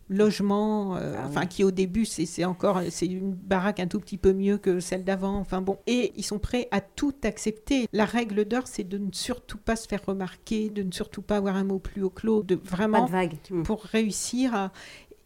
[0.10, 1.28] logement, euh, Ah oui.
[1.28, 4.58] enfin qui au début c'est c'est encore c'est une baraque un tout petit peu mieux
[4.58, 5.38] que celle d'avant.
[5.38, 7.88] Enfin bon, et ils sont prêts à tout accepter.
[7.94, 11.38] La règle d'or, c'est de ne surtout pas se faire remarquer, de ne surtout pas
[11.38, 13.36] avoir un mot plus haut clos, de Pas vraiment de vague.
[13.50, 13.64] Mm.
[13.64, 14.72] pour réussir à...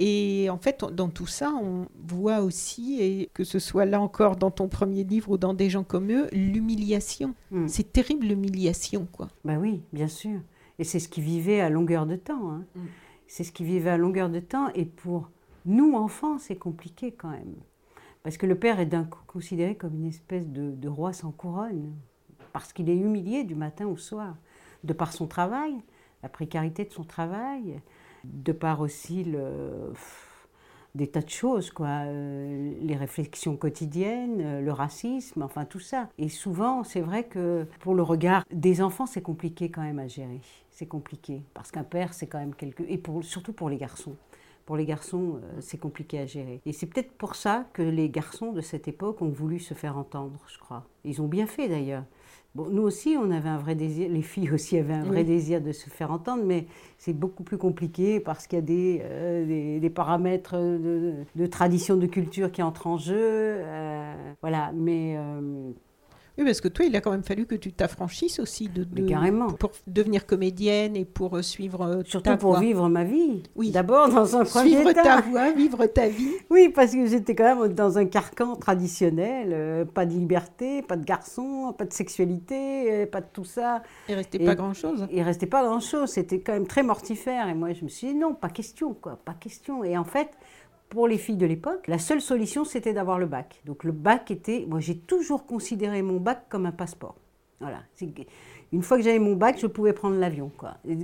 [0.02, 4.38] Et en fait, dans tout ça, on voit aussi, et que ce soit là encore
[4.38, 7.34] dans ton premier livre ou dans Des gens comme eux, l'humiliation.
[7.52, 7.68] Mm.
[7.68, 9.28] C'est terrible l'humiliation, quoi.
[9.44, 10.40] Ben oui, bien sûr.
[10.80, 12.50] Et c'est ce qui vivait à longueur de temps.
[12.52, 12.64] hein.
[12.76, 12.80] Mm.
[13.30, 14.70] C'est ce qui vivait à longueur de temps.
[14.74, 15.30] Et pour
[15.66, 17.54] nous, enfants, c'est compliqué quand même.
[18.24, 21.94] Parce que le père est d'un coup considéré comme une espèce de, roi sans couronne.
[22.54, 24.36] Parce qu'il est humilié du matin au soir.
[24.84, 25.76] De par son travail,
[26.24, 27.80] la précarité de son travail,
[28.24, 29.24] de par aussi
[30.96, 32.06] des tas de choses, quoi.
[32.08, 36.10] Euh, les réflexions quotidiennes, euh, le racisme, enfin tout ça.
[36.18, 40.08] Et souvent, c'est vrai que pour le regard des enfants, c'est compliqué quand même à
[40.08, 40.42] gérer.
[40.80, 41.42] C'est compliqué.
[41.54, 42.84] Parce qu'un père, c'est quand même quelque.
[42.88, 44.16] Et pour, surtout pour les garçons.
[44.66, 46.62] Pour les garçons, euh, c'est compliqué à gérer.
[46.66, 49.98] Et c'est peut-être pour ça que les garçons de cette époque ont voulu se faire
[49.98, 50.86] entendre, je crois.
[51.04, 52.06] Ils ont bien fait d'ailleurs.
[52.56, 55.26] Bon, nous aussi, on avait un vrai désir, les filles aussi avaient un vrai Oui.
[55.26, 56.66] désir de se faire entendre, mais
[56.98, 61.46] c'est beaucoup plus compliqué parce qu'il y a des, euh, des, des paramètres de, de
[61.46, 63.16] tradition, de culture qui entrent en jeu.
[63.18, 65.72] euh, voilà, mais euh,
[66.40, 69.08] Oui, parce que toi, il a quand même fallu que tu t'affranchisses aussi de, de-
[69.08, 69.48] carrément.
[69.52, 73.44] pour devenir comédienne et pour euh, suivre euh, Surtout ta pour vivre ma vie.
[73.56, 73.72] Oui.
[73.72, 75.04] D'abord, dans un premier Suivre temps.
[75.04, 76.32] ta voie, vivre ta vie.
[76.50, 79.50] Oui, parce que j'étais quand même dans un carcan traditionnel.
[79.52, 83.84] euh, pas de liberté, pas de garçon, pas de sexualité, euh, pas de tout ça.
[84.08, 85.08] Il restait Et- pas grand-chose.
[85.12, 86.10] Il restait pas grand-chose.
[86.10, 87.48] C'était quand même très mortifère.
[87.50, 89.84] Et moi, je me suis dit, non, pas question, quoi, pas question.
[89.84, 90.30] Et en fait,
[90.90, 93.62] pour les filles de l'époque, la seule solution, c'était d'avoir le bac.
[93.66, 94.66] Donc le bac était...
[94.68, 97.16] Moi, j'ai toujours considéré mon bac comme un passeport.
[97.60, 97.84] Voilà.
[98.72, 100.52] Une fois que j'avais mon bac, je pouvais prendre l'avion,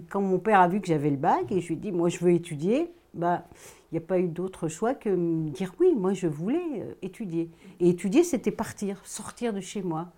[0.10, 2.10] quand mon père a vu que j'avais le bac, et je lui ai dit, moi,
[2.10, 3.46] je veux étudier, bah...
[3.92, 6.94] Il n'y a pas eu d'autre choix que me dire oui, moi je voulais euh,
[7.02, 7.50] étudier.
[7.80, 10.10] Et étudier, c'était partir, sortir de chez moi.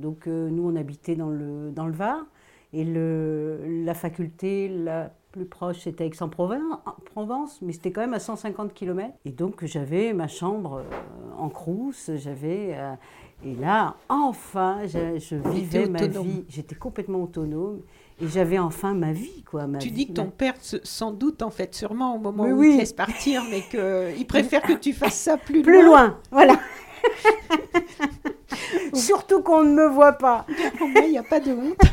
[0.00, 2.24] Donc euh, nous, on habitait dans le, dans le Var.
[2.72, 6.78] Et le, la faculté la plus proche, c'était Aix-en-Provence,
[7.12, 9.12] Provence, mais c'était quand même à 150 km.
[9.24, 12.74] Et donc j'avais ma chambre euh, en Crous, j'avais...
[12.74, 12.94] euh,
[13.44, 16.44] et là, enfin, je, je vivais ma vie.
[16.48, 17.82] J'étais complètement autonome.
[18.18, 19.66] Et j'avais enfin ma vie, quoi.
[19.66, 22.44] Ma Tu vie, dis que ton ma- père, sans doute, en fait, sûrement au moment
[22.44, 22.68] Mais où oui.
[22.70, 26.58] il te laisse partir, mais qu'il préfère que tu fasses ça plus, Plus loin, voilà.
[28.94, 30.46] Surtout qu'on ne me voit pas.
[30.80, 31.76] Au moins, il n'y a pas de honte.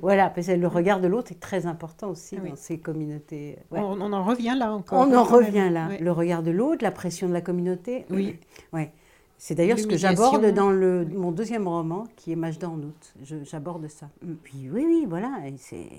[0.00, 2.48] Voilà, parce que le regard de l'autre est très important aussi Oui.
[2.50, 3.58] dans ces communautés.
[3.70, 3.80] Ouais.
[3.80, 5.06] On, on en revient là encore.
[5.06, 5.88] On en revient là.
[5.88, 5.98] Ouais.
[5.98, 8.06] Le regard de l'autre, la pression de la communauté.
[8.08, 8.38] Oui.
[8.72, 8.90] Ouais.
[9.42, 13.14] C'est d'ailleurs ce que j'aborde dans le, mon deuxième roman, qui est Majda en août.
[13.44, 14.10] J'aborde ça.
[14.22, 14.34] Mm.
[14.42, 15.30] Puis oui, oui, voilà.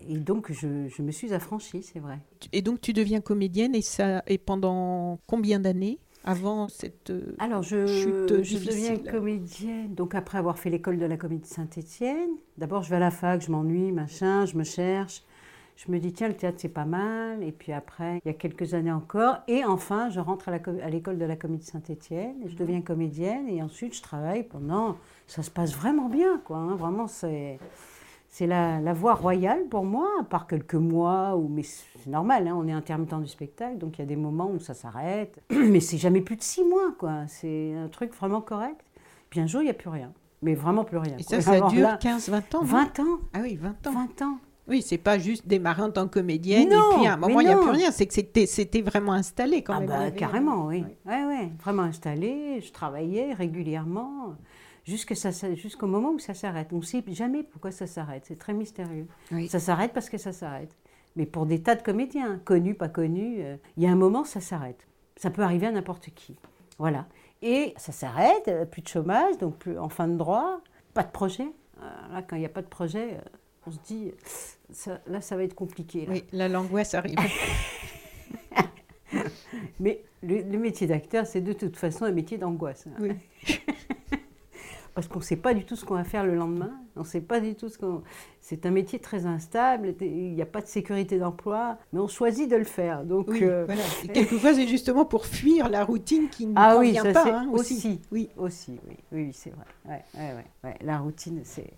[0.08, 2.20] Et donc, je, je me suis affranchie, c'est vrai.
[2.54, 5.98] Et donc, tu deviens comédienne et, ça, et pendant combien d'années?
[6.24, 7.10] Avant cette.
[7.10, 9.94] euh, Alors, je, Chute je deviens comédienne.
[9.96, 13.12] Donc, après avoir fait l'école de la comédie de Saint-Étienne, d'abord, je vais à la
[13.12, 15.24] fac, je m'ennuie, machin, je me cherche.
[15.78, 17.42] Je me dis, tiens, le théâtre, c'est pas mal.
[17.44, 19.38] Et puis après, il y a quelques années encore.
[19.48, 23.48] Et enfin, je rentre à l'école de la comédie Saint-Étienne et je deviens comédienne.
[23.48, 24.98] Et ensuite, je travaille pendant.
[25.26, 26.58] Ça se passe vraiment bien, quoi.
[26.58, 26.76] hein.
[26.76, 27.58] Vraiment, c'est.
[28.34, 32.48] C'est la, la voie royale pour moi, à part quelques mois, où, mais c'est normal,
[32.48, 35.38] hein, on est intermittent du spectacle, donc il y a des moments où ça s'arrête.
[35.52, 37.28] Mais c'est jamais plus de six mois, quoi.
[37.28, 38.80] C'est un truc vraiment correct.
[39.30, 40.14] Puis un jour, il n'y a plus rien.
[40.42, 41.18] Mais vraiment plus rien.
[41.20, 41.36] Et quoi.
[41.38, 42.64] ça, ça Alors dure là, 15-20 ans non?
[42.64, 43.20] 20 ans.
[43.34, 43.92] Ah oui, 20 ans.
[43.92, 44.38] 20 ans.
[44.68, 47.42] Oui, c'est pas juste démarrer en tant que comédienne Non, et puis à un moment,
[47.42, 47.92] il n'y a plus rien.
[47.92, 49.90] C'est que c'était- c'était vraiment installé quand Ah même.
[49.90, 50.86] bah, carrément, oui.
[51.06, 51.14] Ouais.
[51.14, 51.52] Ouais, ouais.
[51.62, 54.36] Vraiment installé, je travaillais régulièrement
[54.86, 56.70] jusqu'au moment où ça s'arrête.
[56.74, 58.24] On ne sait jamais pourquoi ça s'arrête.
[58.26, 59.08] C'est très mystérieux.
[59.32, 59.48] Oui.
[59.48, 60.76] Ça s'arrête parce que ça s'arrête.
[61.16, 64.24] Mais pour des tas de comédiens, connus, pas connus, euh, il y a un moment,
[64.24, 64.88] ça s'arrête.
[65.18, 66.36] Ça peut arriver à n'importe qui.
[66.80, 67.06] Voilà.
[67.42, 70.62] Et ça s'arrête, euh, plus de chômage, donc plus en fin de droit,
[70.94, 71.44] pas de projet.
[71.82, 73.18] Euh, Là, quand il n'y a pas de projet,
[73.68, 74.12] on se dit,
[74.72, 76.06] ça- là, ça va être compliqué.
[76.06, 76.14] là.
[76.14, 77.18] Oui, la l'angoisse arrive.
[79.80, 82.88] Mais le, le métier d'acteur, c'est de toute façon un métier d'angoisse.
[83.00, 83.12] Oui.
[84.94, 86.72] Parce qu'on ne sait pas du tout ce qu'on va faire le lendemain.
[86.98, 88.04] On sait pas du tout ce qu'on.
[88.42, 89.96] C'est un métier très instable.
[90.02, 93.06] Il n'y a pas de sécurité d'emploi, mais on choisit de le faire.
[93.06, 93.82] Donc Oui, euh, voilà.
[94.04, 97.24] Et quelquefois, c'est justement pour fuir la routine qui ne ah oui, convient ça pas
[97.24, 97.74] c'est hein, aussi.
[97.76, 98.02] aussi.
[98.12, 98.30] Oui.
[98.38, 99.66] aussi, oui, oui, oui, c'est vrai.
[99.86, 100.78] Ouais, ouais, ouais.
[100.82, 101.72] La routine, c'est.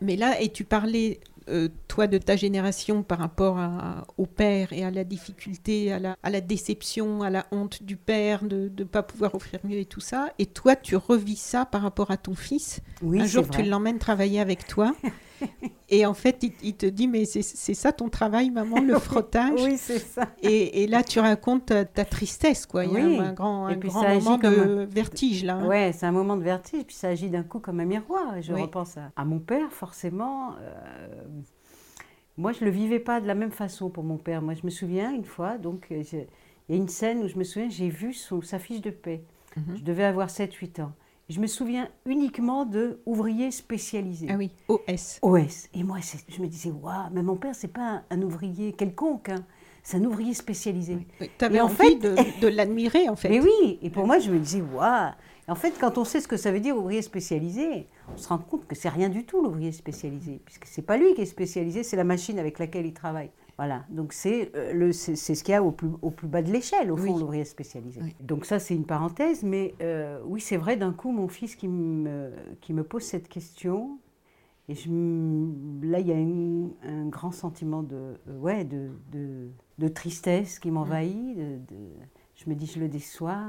[0.00, 1.20] Mais là, et tu parlais,
[1.50, 5.98] euh, toi, de ta génération par rapport à- au père et à la difficulté, à
[5.98, 9.78] la, à la déception, à la honte du père de ne pas pouvoir offrir mieux
[9.78, 10.30] et tout ça.
[10.38, 12.80] Et toi, tu revis ça par rapport à ton fils?
[13.02, 13.62] Oui, Un jour, vrai.
[13.62, 14.94] tu l'emmènes travailler avec toi?
[15.88, 17.42] et en fait, il, il te dit, mais c'est
[17.74, 19.60] ça ton travail, maman, le frottage.
[19.62, 20.28] Oui, c'est ça.
[20.42, 22.84] Et, et là, tu racontes ta, ta tristesse, quoi.
[22.84, 23.18] Il y a Oui.
[23.18, 25.54] un, un grand, un moment de vertige, là.
[25.56, 25.66] hein.
[25.66, 28.36] Ouais, c'est un moment de vertige, puis ça agit d'un coup comme un miroir.
[28.36, 28.62] Et je Oui.
[28.62, 30.54] repense à, à mon père, forcément.
[30.60, 31.06] euh,
[32.36, 34.42] moi, je ne le vivais pas de la même façon pour mon père.
[34.42, 36.18] Moi, je me souviens une fois, donc, euh, il
[36.68, 39.22] y a une scène où je me souviens, j'ai vu son, sa fiche de paix.
[39.56, 39.76] Mhm.
[39.76, 40.92] Je devais avoir 7-8 ans.
[41.30, 44.26] Je me souviens uniquement de ouvrier spécialisé.
[44.30, 45.18] Ah oui, OS.
[45.22, 45.68] OS.
[45.72, 45.96] Et moi,
[46.28, 49.44] je me disais, waouh, mais mon père, c'est pas un, un ouvrier quelconque, hein.
[49.82, 50.98] c'est un ouvrier spécialisé.
[51.38, 53.30] Tu avais Et en envie fait- de, de l'admirer, en fait.
[53.30, 55.12] Mais oui, et pour moi, je me disais, waouh.
[55.48, 58.38] En fait, quand on sait ce que ça veut dire ouvrier spécialisé, on se rend
[58.38, 61.82] compte que c'est rien du tout l'ouvrier spécialisé, puisque c'est pas lui qui est spécialisé,
[61.82, 63.30] c'est la machine avec laquelle il travaille.
[63.56, 66.50] Voilà, donc c'est euh, c'est ce qu'il y a au plus, au plus bas de
[66.50, 67.20] l'échelle, au fond, Oui.
[67.20, 68.00] l'ouvrier spécialisé.
[68.02, 68.14] Oui.
[68.20, 71.68] Donc ça, c'est une parenthèse, mais euh, oui, c'est vrai, d'un coup, mon fils qui
[71.68, 72.30] me,
[72.60, 73.98] qui me pose cette question,
[74.68, 74.88] et je,
[75.86, 77.94] là, il y a une- un grand sentiment de,
[78.28, 79.48] euh, ouais, de, de,
[79.78, 81.36] de tristesse qui m'envahit.
[81.36, 81.60] de-
[82.34, 83.46] je me dis, je le déçois.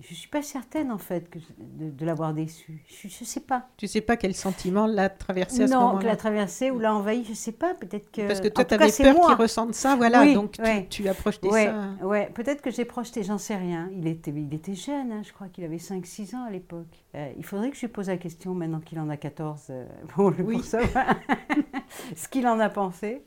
[0.00, 2.84] Je suis pas certaine en fait que, de, de l'avoir déçu.
[2.88, 3.66] Je, je sais pas.
[3.76, 6.78] Tu sais pas quel sentiment l'a traversé à ce non, moment-là que l'a traversé ou
[6.78, 7.74] l'a envahi, je sais pas.
[7.74, 8.26] Peut-être que.
[8.28, 10.62] Parce que toi, tu cas, avais c'est peur qu'il ressente ça, voilà, Oui, donc tu-
[10.62, 10.86] ouais.
[10.88, 12.06] tu, as projeté Ouais, ça.
[12.06, 12.30] ouais.
[12.32, 13.88] peut-être que j'ai projeté, j'en sais rien.
[13.92, 16.86] Il était, il était jeune, hein, je crois qu'il avait 5-6 ans à l'époque.
[17.16, 19.84] Euh, il faudrait que je lui pose la question maintenant qu'il en a 14 euh,
[20.08, 20.56] pour, le- Oui.
[20.56, 21.16] pour savoir
[22.16, 23.22] ce qu'il en a pensé.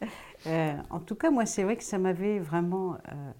[0.48, 2.94] Euh, en tout cas, moi, c'est vrai que ça m'avait vraiment.
[3.12, 3.32] euh,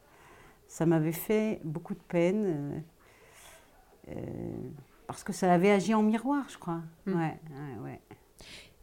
[0.68, 2.84] ça m'avait fait beaucoup de peine.
[4.10, 4.14] Euh,
[5.08, 6.82] parce que ça avait agi en miroir, je crois.
[7.06, 7.14] Mm.
[7.14, 8.02] Ouais, ouais, ouais.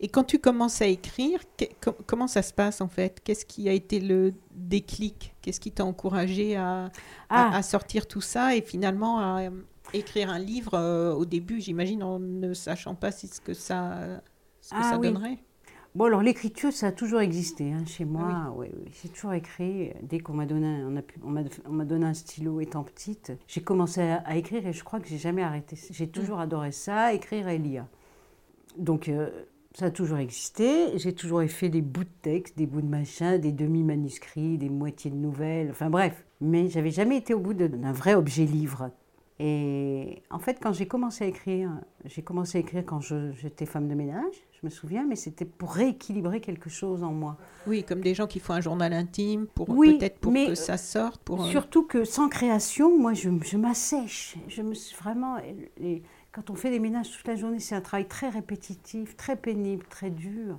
[0.01, 3.21] Et quand tu commences à écrire, que- comment ça se passe en fait?
[3.25, 5.35] Qu'est-ce qui a été le déclic?
[5.43, 6.91] Qu'est-ce qui t'a encouragé à, à-
[7.31, 7.57] Ah.
[7.57, 9.51] à sortir tout ça et finalement à euh,
[9.93, 14.21] écrire un livre euh, au début, j'imagine, en ne sachant pas si ce que ça,
[14.61, 15.09] ce que Ah ça oui.
[15.09, 15.39] donnerait?
[15.95, 18.29] Bon, alors l'écriture, ça a toujours existé hein, chez moi.
[18.31, 18.91] Ah Oui, oui.
[19.03, 19.91] J'ai toujours écrit.
[20.03, 22.61] Dès qu'on m'a donné, un- on a pu- on m'a on m'a donné un stylo
[22.61, 25.77] étant petite, j'ai commencé à, à écrire et je crois que j'ai jamais arrêté.
[25.91, 26.11] J'ai Mm.
[26.11, 27.87] toujours adoré ça, écrire et lire.
[28.77, 29.29] Donc, euh,
[29.75, 30.97] ça a toujours existé.
[30.99, 35.11] J'ai toujours fait des bouts de texte, des bouts de machin, des demi-manuscrits, des moitiés
[35.11, 36.25] de nouvelles, enfin bref.
[36.41, 38.91] Mais j'avais jamais été au bout de- d'un vrai objet livre.
[39.41, 41.71] Et en fait, quand j'ai commencé à écrire,
[42.05, 45.73] j'ai commencé à écrire quand j'étais femme de ménage, je me souviens, mais c'était pour
[45.73, 47.37] rééquilibrer quelque chose en moi.
[47.69, 50.77] Oui, comme des gens qui font un journal intime, pour Oui, peut-être pour que ça
[50.77, 51.23] sorte.
[51.23, 54.37] Pour, euh, Surtout que sans création, moi, je, je m'assèche.
[54.49, 55.37] Je me suis vraiment.
[56.33, 59.87] quand on fait des ménages toute la journée, c'est un travail très répétitif, très pénible,
[59.89, 60.59] très dur,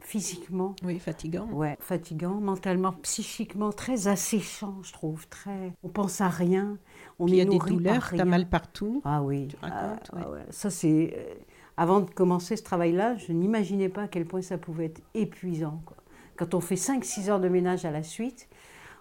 [0.00, 0.74] physiquement.
[0.84, 1.46] Oui, fatigant.
[1.52, 5.26] Ouais, fatigant, mentalement, psychiquement, très asséchant, je trouve.
[5.28, 5.72] Très.
[5.82, 6.78] On pense à rien.
[7.18, 9.02] On Puis il y est a des douleurs, t'as mal partout.
[9.04, 9.48] Ah oui.
[9.48, 10.22] Tu racontes, Ah, ouais.
[10.24, 10.40] ah ouais.
[10.50, 11.14] Ça, c'est.
[11.16, 11.34] euh,
[11.76, 15.80] avant de commencer ce travail-là, je n'imaginais pas à quel point ça pouvait être épuisant.
[15.86, 15.96] quoi.
[16.36, 18.48] Quand on fait 5-6 heures de ménage à la suite,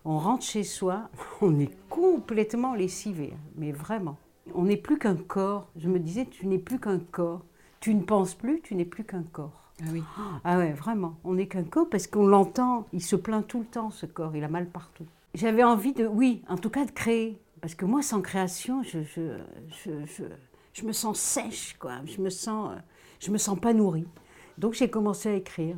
[0.05, 1.09] on rentre chez soi,
[1.41, 4.17] on est complètement lessivé, hein, mais vraiment.
[4.55, 5.69] On n'est plus qu'un corps.
[5.75, 7.43] Je me disais, tu n'es plus qu'un corps.
[7.79, 9.66] Tu ne penses plus, tu n'es plus qu'un corps.
[9.81, 10.03] Ah oui.
[10.43, 11.17] Ah ouais, vraiment.
[11.23, 12.87] On n'est qu'un corps parce qu'on l'entend.
[12.93, 14.35] Il se plaint tout le temps, ce corps.
[14.35, 15.05] Il a mal partout.
[15.35, 17.39] J'avais envie de, oui, en tout cas de créer.
[17.61, 19.37] Parce que moi, sans création, je, je,
[19.69, 20.23] je, je,
[20.73, 21.93] je me sens sèche, quoi.
[22.05, 22.79] Je me sens, euh,
[23.19, 24.07] je me sens pas nourrie.
[24.57, 25.77] Donc j'ai commencé à écrire.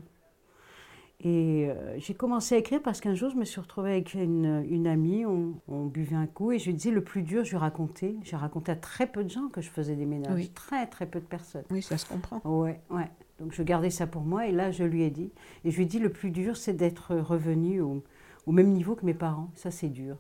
[1.22, 4.66] Et euh, j'ai commencé à écrire parce qu'un jour, je me suis retrouvée avec une,
[4.70, 7.52] une amie, on, on buvait un coup et je lui disais le plus dur, je
[7.52, 8.16] lui racontais.
[8.24, 10.34] J'ai raconté à très peu de gens que je faisais des ménages.
[10.34, 10.50] Oui.
[10.56, 11.66] Très, très peu de personnes.
[11.72, 12.40] Oui, ça se comprend.
[12.46, 13.10] Ouais, ouais.
[13.40, 15.32] Donc je gardais ça pour moi et là je lui ai dit.
[15.66, 18.04] Et je lui ai dit le plus dur c'est d'être revenu au,
[18.46, 19.50] au même niveau que mes parents.
[19.56, 20.18] Ça c'est dur.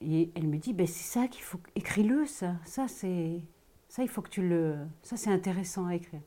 [0.00, 1.58] Et elle me dit ben, c'est ça qu'il faut.
[1.74, 2.54] Écris-le ça.
[2.64, 3.40] Ça c'est.
[3.88, 4.76] Ça il faut que tu le.
[5.02, 6.20] Ça c'est intéressant à écrire.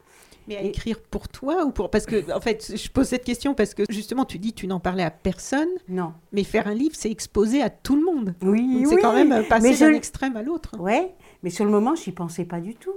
[0.48, 1.92] Mais à Et- écrire pour toi ou pour...
[1.92, 4.80] Parce que, en fait, je pose cette question parce que, justement, tu dis tu n'en
[4.80, 6.14] parlais à personne, Non.
[6.32, 8.34] mais faire un livre, c'est exposé à tout le monde.
[8.42, 10.80] Oui, c'est quand même passer Mais je- d'un extrême à l'autre.
[10.80, 11.14] Ouais,
[11.44, 12.96] mais sur le moment j'y pensais pas du tout.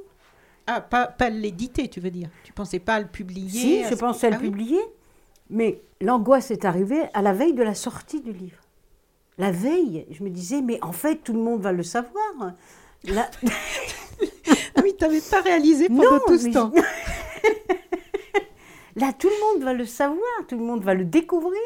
[0.66, 2.28] Ah, pas, pas l'éditer, tu veux dire.
[2.44, 4.80] Tu pensais pas à le publier Si, je pensais à le Ah oui publier,
[5.50, 8.58] mais l'angoisse est arrivée à la veille de la sortie du livre.
[9.38, 12.52] La veille, je me disais, mais en fait, tout le monde va le savoir.
[13.04, 13.30] La-
[14.82, 16.70] oui, tu n'avais pas réalisé pendant Non, tout ce mais temps.
[18.96, 21.58] Là, tout le monde va le savoir, tout le monde va le découvrir.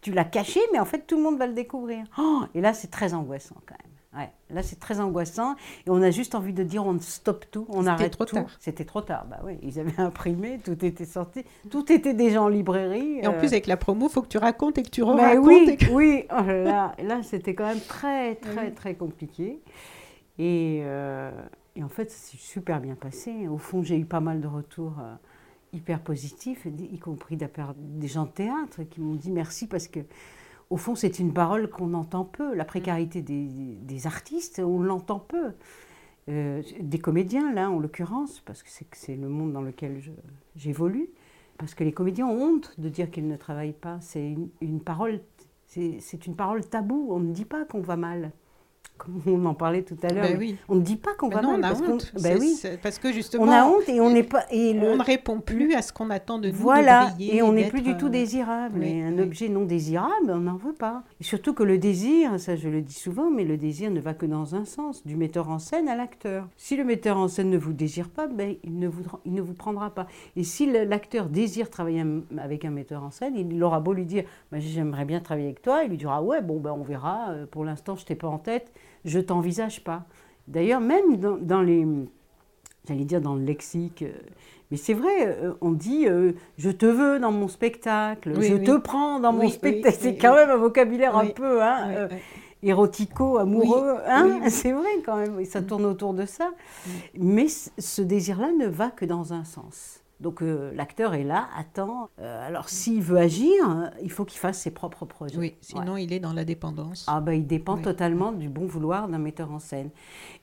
[0.00, 2.04] Tu l'as caché, mais en fait, tout le monde va le découvrir.
[2.18, 3.91] Oh, et là, c'est très angoissant quand même.
[4.14, 5.54] Ouais, là, c'est très angoissant.
[5.86, 8.34] Et on a juste envie de dire, on stoppe tout, on C'était arrête trop tout.
[8.34, 8.46] tard.
[8.60, 9.24] C'était trop tard.
[9.30, 13.20] Bah oui, ils avaient imprimé, tout était sorti, tout était déjà en librairie.
[13.22, 15.02] Et en euh, plus, avec la promo, il faut que tu racontes et que tu
[15.02, 15.46] mais racontes.
[15.46, 16.24] oui, oui.
[16.30, 18.74] Oh là là, c'était quand même très, très, Oui.
[18.74, 19.60] très compliqué.
[20.38, 21.30] Et, euh,
[21.76, 23.48] et en fait, ça s'est super bien passé.
[23.48, 25.14] Au fond, j'ai eu pas mal de retours euh,
[25.72, 30.00] hyper positifs, y compris des gens de théâtre qui m'ont dit merci parce que,
[30.72, 32.54] au fond, c'est une parole qu'on entend peu.
[32.54, 35.52] La précarité des, des artistes, on l'entend peu.
[36.30, 40.00] Euh, des comédiens, là, en l'occurrence, parce que c'est le monde dans lequel
[40.56, 41.10] j'évolue.
[41.58, 43.98] Parce que les comédiens ont honte de dire qu'ils ne travaillent pas.
[44.00, 45.20] C'est une, une parole,
[45.66, 47.08] c'est c'est une parole taboue.
[47.10, 48.32] On ne dit pas qu'on va mal.
[48.98, 50.22] Comme on en parlait tout à l'heure.
[50.22, 50.56] Ben oui.
[50.68, 51.60] On ne dit pas qu'on Ben va non, mal.
[51.60, 52.12] on a parce honte.
[52.22, 52.56] ben oui.
[52.84, 54.44] Parce que justement, On a honte et on n'est pas.
[54.52, 56.54] Et le- on ne répond plus à ce qu'on attend de nous.
[56.54, 58.78] voilà, et on n'est plus du tout euh, désirable.
[58.78, 61.02] oui, et un objet non désirable, on n'en veut pas.
[61.20, 64.14] Et surtout que le désir, ça je le dis souvent, mais le désir ne va
[64.14, 66.46] que dans un sens, du metteur en scène à l'acteur.
[66.56, 69.40] Si le metteur en scène ne vous désire pas, ben, il, ne vous, il ne
[69.42, 70.06] vous prendra pas.
[70.36, 72.04] Et si l'acteur désire travailler
[72.38, 75.62] avec un metteur en scène, il aura beau lui dire Ben, J'aimerais bien travailler avec
[75.62, 78.28] toi, il lui dira Ouais, bon, ben, on verra, euh, pour l'instant je t'ai pas
[78.28, 78.70] en tête,
[79.04, 80.04] je t'envisage pas.
[80.48, 81.86] D'ailleurs, même dans, dans les
[82.88, 84.02] j'allais dire dans le lexique.
[84.02, 84.12] euh,
[84.70, 88.54] Mais c'est vrai, euh, on dit euh, je te veux dans mon spectacle, Oui, je
[88.54, 88.64] oui.
[88.64, 89.96] te prends dans mon Oui, spectacle.
[90.00, 91.62] c'est quand même un vocabulaire un peu.
[91.62, 92.08] hein, euh,
[92.62, 93.96] érotico, amoureux.
[94.06, 94.40] Hein.
[94.48, 96.50] C'est vrai quand même, ça tourne autour de ça.
[97.18, 100.01] Mais ce désir-là ne va que dans un sens.
[100.22, 102.08] Donc euh, l'acteur est là, attend.
[102.20, 105.36] Euh, alors s'il veut agir, hein, il faut qu'il fasse ses propres projets.
[105.36, 106.04] Oui, sinon Ouais.
[106.04, 107.04] il est dans la dépendance.
[107.08, 107.82] Ah bah, il dépend Oui.
[107.82, 109.90] totalement du bon vouloir d'un metteur en scène.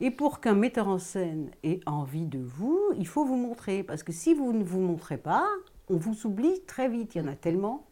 [0.01, 3.83] Et pour qu'un metteur en scène ait envie de vous, il faut vous montrer.
[3.83, 5.47] Parce que si vous ne vous montrez pas,
[5.89, 7.15] on vous oublie très vite.
[7.15, 7.85] Il y en a tellement.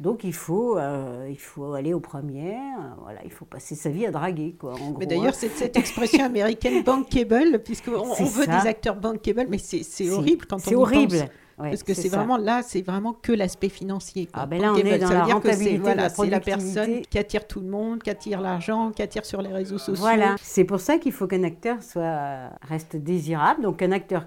[0.00, 2.78] Donc il faut, euh, il faut aller aux premières.
[2.80, 4.72] euh, Voilà, il faut passer sa vie à draguer, quoi.
[4.74, 5.32] en Mais d'ailleurs, hein.
[5.34, 8.62] c'est cette expression américaine bankable, puisqu'on on veut ça.
[8.62, 11.18] des acteurs bankable, mais c'est horrible quand on C'est horrible.
[11.18, 11.28] pense.
[11.58, 14.24] Ouais, Parce que c'est vraiment là, c'est vraiment que l'aspect financier.
[14.24, 14.44] quoi.
[14.44, 16.40] Ah, ben là, on est dans ça veut la dire que c'est voilà, la la
[16.40, 20.00] personne qui attire tout le monde, qui attire l'argent, qui attire sur les réseaux sociaux.
[20.02, 23.60] Voilà, c'est pour ça qu'il faut qu'un acteur soit, reste désirable.
[23.60, 24.24] Donc un acteur,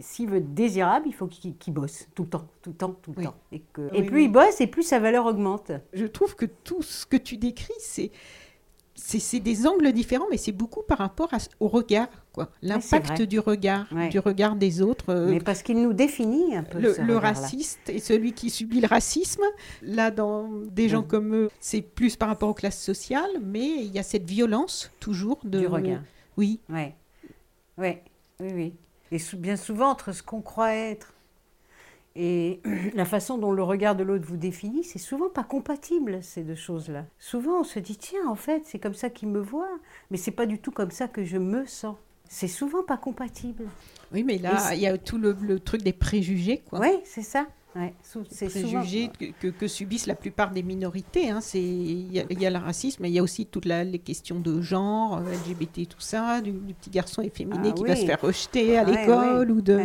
[0.00, 3.12] s'il veut être désirable, il faut qu'il bosse tout le temps, tout le temps, tout
[3.12, 3.24] le Oui.
[3.24, 3.34] temps.
[3.52, 4.24] Et, que- Oui, plus oui.
[4.24, 5.72] il bosse, et plus sa valeur augmente.
[5.92, 8.10] Je trouve que tout ce que tu décris, c'est
[8.94, 12.50] c'est des angles différents, mais c'est beaucoup par rapport à- au regard, quoi.
[12.60, 14.10] L'impact du regard, Ouais.
[14.10, 15.06] du regard des autres.
[15.08, 17.40] euh, Mais parce qu'il nous définit un peu le, ce le regard-là.
[17.40, 19.42] raciste et celui qui subit le racisme.
[19.80, 21.06] Là, dans des gens Mm.
[21.06, 24.90] comme eux, c'est plus par rapport aux classes sociales, mais il y a cette violence
[25.00, 26.02] toujours de Du regard.
[26.36, 26.94] Oui, Ouais.
[27.78, 28.04] Ouais.
[28.40, 28.74] Oui, oui.
[29.12, 31.12] Et bien souvent, entre ce qu'on croit être
[32.16, 32.60] et
[32.94, 36.54] la façon dont le regard de l'autre vous définit, c'est souvent pas compatible, ces deux
[36.54, 37.04] choses-là.
[37.18, 39.78] Souvent, on se dit, tiens, en fait, c'est comme ça qu'il me voit,
[40.10, 41.96] mais c'est pas du tout comme ça que je me sens.
[42.28, 43.64] C'est souvent pas compatible.
[44.12, 46.80] oui, mais là, il y a tout le, le truc des préjugés, quoi.
[46.80, 47.46] Oui, c'est ça.
[47.74, 47.94] Ouais.
[48.30, 49.52] C'est préjugés souvent...
[49.58, 51.30] que, subissent la plupart des minorités.
[51.30, 51.40] hein.
[51.54, 53.98] Il y, a- il y a le racisme, mais il y a aussi toutes les
[53.98, 57.94] questions de genre, euh, LGBT, tout ça, du, du petit garçon efféminé Ah qui va
[57.94, 58.00] oui.
[58.00, 59.52] se faire rejeter à Ouais, l'école ouais.
[59.52, 59.80] ou de...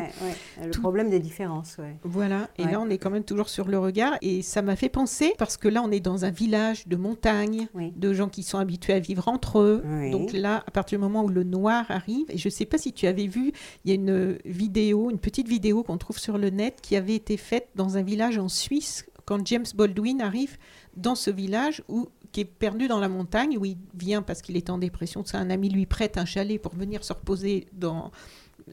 [0.63, 1.77] Le tout- problème des différences.
[2.03, 4.89] Voilà, et là on est quand même toujours sur le regard, et ça m'a fait
[4.89, 7.93] penser, parce que là on est dans un village de montagne, Oui.
[7.95, 9.83] de gens qui sont habitués à vivre entre eux.
[9.85, 10.11] Oui.
[10.11, 12.77] Donc là, à partir du moment où le noir arrive, et je ne sais pas
[12.77, 13.51] si tu avais vu,
[13.85, 17.15] il y a une vidéo, une petite vidéo qu'on trouve sur le net qui avait
[17.15, 20.57] été faite dans un village en Suisse, quand James Baldwin arrive
[20.95, 24.57] dans ce village où qui est perdu dans la montagne, où il vient parce qu'il
[24.57, 25.23] est en dépression.
[25.25, 28.11] C'est un ami lui prête un chalet pour venir se reposer dans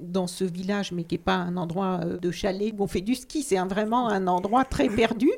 [0.00, 3.00] dans ce village, mais qui n'est pas un endroit euh, de chalet où on fait
[3.00, 5.30] du ski, c'est vraiment un endroit très perdu,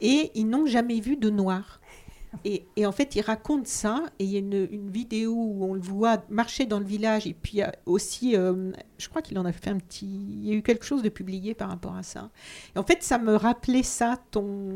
[0.00, 1.80] et ils n'ont jamais vu de noir.
[2.44, 5.64] Et, et en fait, il raconte ça, et il y a une, une vidéo où
[5.64, 9.38] on le voit marcher dans le village, et puis a aussi, euh, je crois qu'il
[9.38, 11.96] en a fait un petit, il y a eu quelque chose de publié par rapport
[11.96, 12.30] à ça.
[12.74, 14.68] Et en fait, ça me rappelait ça, ton...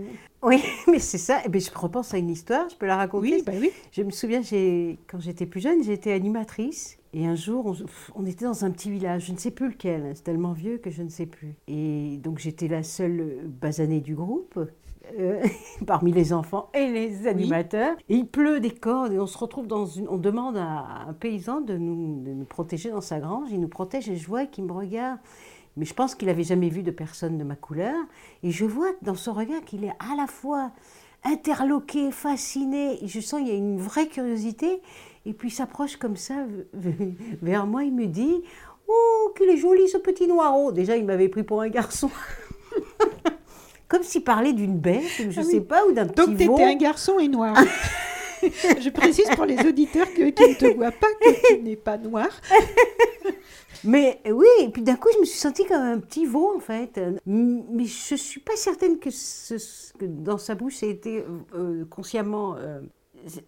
[0.43, 1.43] Oui, mais c'est ça.
[1.45, 3.35] Eh bien, je repense à une histoire, je peux la raconter.
[3.37, 3.71] Oui, bah oui.
[3.93, 6.97] Je me souviens, j'ai- quand j'étais plus jeune, j'étais animatrice.
[7.13, 7.77] Et un jour, on,
[8.23, 10.79] on était dans un petit village, je ne sais plus lequel, hein, c'est tellement vieux
[10.79, 11.57] que je ne sais plus.
[11.67, 14.61] Et donc j'étais la seule basanée du groupe,
[15.19, 15.43] euh,
[15.87, 17.97] parmi les enfants et les animateurs.
[18.09, 20.09] Et il pleut des cordes et on se retrouve dans une...
[20.09, 23.49] On demande à un paysan de nous, de nous protéger dans sa grange.
[23.51, 25.19] Il nous protège et je vois qu'il me regarde.
[25.77, 27.95] Mais je pense qu'il n'avait jamais vu de personne de ma couleur.
[28.43, 30.73] Et je vois dans son regard qu'il est à la fois
[31.25, 33.03] interloqué, fasciné.
[33.03, 34.83] Et je sens qu'il y a une vraie curiosité.
[35.27, 36.47] Et puis il s'approche comme ça
[37.43, 37.85] vers moi.
[37.85, 38.43] Il me dit
[38.89, 40.73] Oh, qu'il est joli ce petit noireau.
[40.73, 42.11] Déjà, il m'avait pris pour un garçon.
[43.91, 45.53] comme s'il parlait d'une bête, ou je Ah ne oui.
[45.53, 46.55] sais pas, ou d'un Donc, petit tu veau.
[46.55, 47.55] étais un garçon et noir.
[48.43, 51.99] je précise pour les auditeurs que, qui ne te voient pas que tu n'es pas
[51.99, 52.29] noir.
[53.85, 56.55] Mais euh, oui, et puis d'un coup, je me suis sentie comme un petit veau,
[56.55, 56.99] en fait.
[56.99, 60.91] Euh, Mais je ne suis pas certaine que, ce- que dans sa bouche, ça a
[60.91, 61.25] été
[61.55, 62.57] euh, consciemment...
[62.59, 62.81] euh,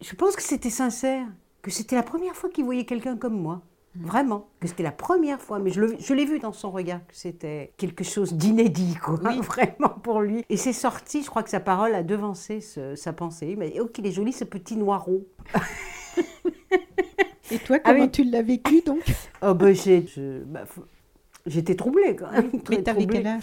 [0.01, 1.27] je pense que c'était sincère,
[1.63, 3.61] que c'était la première fois qu'il voyait quelqu'un comme moi.
[3.95, 7.75] Vraiment, que c'était la première fois, mais je l'ai vu dans son regard, que c'était
[7.77, 10.45] quelque chose d'inédit, quoi, vraiment pour lui.
[10.49, 13.49] Et c'est sorti, je crois que sa parole a devancé ce- sa pensée.
[13.51, 15.27] Il m'a dit, oh, qu'il est joli ce petit noireau.
[17.51, 18.11] Et toi, Ah comment oui.
[18.11, 19.03] tu l'as vécu donc?
[19.43, 20.65] Oh, ben, j'ai- je- bah,
[21.47, 22.51] j'étais troublée, quand même.
[22.63, 23.43] très Mais t'avais quel âge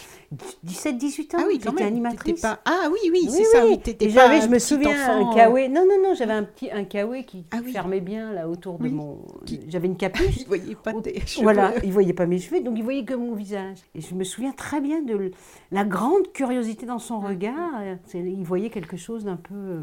[0.66, 1.88] 17-18 ans, Ah oui, quand même.
[1.88, 2.41] animatrice.
[2.41, 2.60] Pas...
[2.66, 3.66] Ah oui, oui, Oui, c'est ça.
[3.66, 3.80] oui.
[3.86, 5.70] Oui, Et pas j'avais, je me souviens, enfant, un euh, kawaii.
[5.70, 7.72] Non, non, non, j'avais un petit un kawaii qui Ah oui.
[7.72, 8.89] fermait bien là autour de Oui.
[8.91, 9.20] mon.
[9.45, 10.39] Qui- J'avais une capuche.
[10.41, 11.43] Je voyais pas tes cheveux.
[11.43, 13.78] Voilà, il voyait pas mes cheveux, donc il voyait que mon visage.
[13.95, 15.32] Et je me souviens très bien de
[15.72, 17.82] la grande curiosité dans son regard.
[18.06, 19.82] C'est- Il voyait quelque chose d'un peu, euh,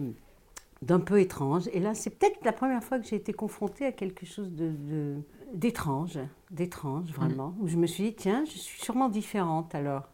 [0.82, 1.64] d'un peu étrange.
[1.72, 4.68] Et là, c'est peut-être la première fois que j'ai été confrontée à quelque chose de,
[4.68, 5.16] de-
[5.56, 6.18] d'étrange,
[6.50, 10.04] d'étrange vraiment, où je me suis dit tiens, je suis sûrement différente alors.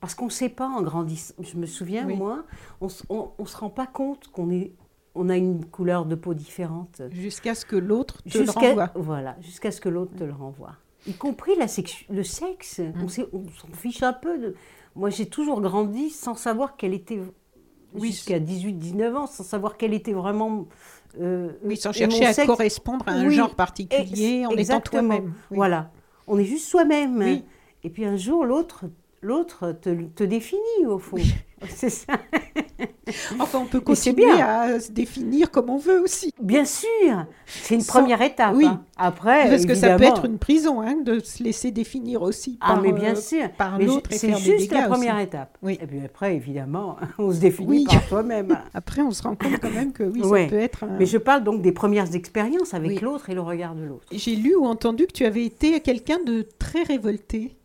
[0.00, 1.34] Parce qu'on ne sait pas en grandissant.
[1.40, 2.16] Je me souviens, Oui.
[2.16, 2.44] moi,
[2.80, 4.72] on ne se rend pas compte qu'on est,
[5.14, 7.02] on a une couleur de peau différente.
[7.12, 8.90] Jusqu'à ce que l'autre te le renvoie.
[8.96, 10.72] voilà, jusqu'à ce que l'autre te le renvoie.
[11.06, 12.80] Y compris la sexu- le sexe.
[12.80, 12.92] Mm.
[13.04, 14.38] On s'en fiche un peu.
[14.38, 14.54] De...
[14.96, 17.20] Moi, j'ai toujours grandi sans savoir quelle était,
[17.94, 18.08] Oui.
[18.10, 20.66] jusqu'à 18-19 ans, sans savoir quelle était vraiment
[21.20, 25.08] Euh, Oui, sans chercher à sexe- correspondre à un Oui, genre particulier, en étant exactement.
[25.16, 25.34] toi-même.
[25.50, 25.56] Oui.
[25.56, 25.90] Voilà,
[26.26, 27.18] on est juste soi-même.
[27.18, 27.44] Oui.
[27.84, 28.84] Et puis un jour, l'autre,
[29.20, 31.16] l'autre te, te définit au fond.
[31.74, 32.12] C'est ça.
[33.38, 34.46] Enfin, on peut continuer bien.
[34.46, 36.32] à se définir comme on veut aussi.
[36.40, 38.54] Bien sûr, c'est une Sans- première étape.
[38.54, 38.64] Oui.
[38.66, 38.82] hein.
[38.96, 42.74] Après, Parce que ça peut être une prison, hein, de se laisser définir aussi Ah,
[42.74, 43.50] par, mais bien euh, sûr.
[43.58, 45.24] par Mais l'autre et C'est faire des juste la première aussi.
[45.24, 45.58] étape.
[45.62, 45.78] Oui.
[45.82, 47.84] Et puis après, évidemment, on se définit Oui.
[47.90, 48.56] par soi-même.
[48.74, 50.44] Après, on se rend compte quand même que oui, Ouais.
[50.44, 53.40] ça peut être un- Mais je parle donc des premières expériences avec l'autre et le
[53.40, 54.06] regard de l'autre.
[54.12, 57.56] J'ai lu ou entendu que tu avais été quelqu'un de très révolté.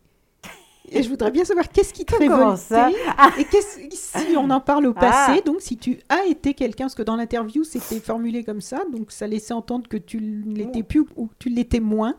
[0.92, 2.90] Et je voudrais bien savoir qu'est-ce qui te révoltait ça
[3.38, 3.46] et
[3.92, 5.40] si on en parle au passé, Ah.
[5.44, 9.10] donc si tu as été quelqu'un, parce que dans l'interview c'était formulé comme ça, donc
[9.12, 12.14] ça laissait entendre que tu ne l'étais plus ou que tu l'étais moins.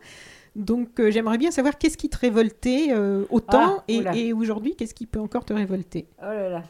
[0.56, 4.74] Donc euh, j'aimerais bien savoir qu'est-ce qui te révoltait euh, autant Ah, et, et aujourd'hui
[4.76, 6.06] qu'est-ce qui peut encore te révolter?
[6.20, 6.62] Oh là là.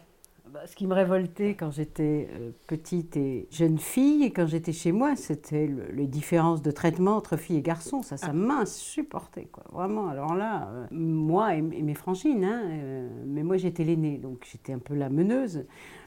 [0.67, 4.93] Ce qui me révoltait quand j'étais euh, petite et jeune fille, et quand j'étais chez
[4.93, 8.03] moi, c'était le- les différences de traitement entre filles et garçons.
[8.03, 9.65] Ça, ça m'insupportait, quoi.
[9.73, 10.09] Vraiment.
[10.09, 14.47] Alors là, euh, moi et, et mes frangines, hein, euh, mais moi j'étais l'aînée, donc
[14.51, 15.65] j'étais un peu la meneuse.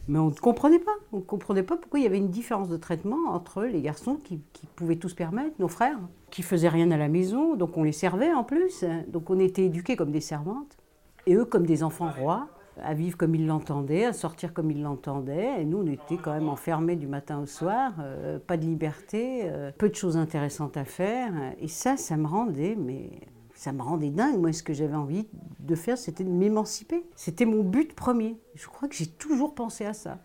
[0.08, 0.92] Mais on ne comprenait pas.
[1.12, 4.18] On ne comprenait pas pourquoi il y avait une différence de traitement entre les garçons
[4.24, 6.00] qui, qui pouvaient tout se permettre, nos frères,
[6.30, 8.84] qui faisaient rien à la maison, donc on les servait en plus.
[9.08, 10.78] Donc on était éduqués comme des servantes,
[11.26, 12.50] et eux comme des enfants rois
[12.82, 15.62] à vivre comme ils l'entendaient, à sortir comme ils l'entendaient.
[15.62, 19.42] Et nous, on était quand même enfermés du matin au soir, euh, pas de liberté,
[19.44, 21.32] euh, peu de choses intéressantes à faire.
[21.60, 23.10] Et ça, ça me rendait, mais
[23.54, 24.40] ça me rendait dingue.
[24.40, 25.28] Moi, ce que j'avais envie
[25.60, 27.04] de faire, c'était de m'émanciper.
[27.16, 28.38] C'était mon but premier.
[28.56, 30.20] Je crois que j'ai toujours pensé à ça.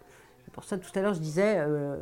[0.45, 1.97] C'est pour ça, tout à l'heure, je disais, euh,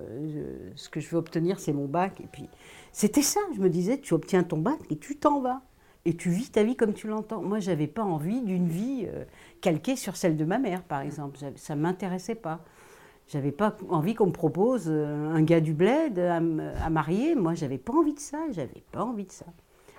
[0.76, 2.20] ce que je veux obtenir, c'est mon bac.
[2.20, 2.48] Et puis,
[2.92, 3.40] c'était ça.
[3.54, 5.62] Je me disais, tu obtiens ton bac et tu t'en vas.
[6.04, 7.42] Et tu vis ta vie comme tu l'entends.
[7.42, 9.08] Moi, j'avais pas envie d'une vie
[9.60, 11.38] calquée sur celle de ma mère, par exemple.
[11.56, 12.60] Ça m'intéressait pas.
[13.28, 17.34] J'avais pas envie qu'on me propose euh, un gars du bled à marier.
[17.34, 18.38] Moi, j'avais pas envie de ça.
[18.52, 19.46] J'avais pas envie de ça.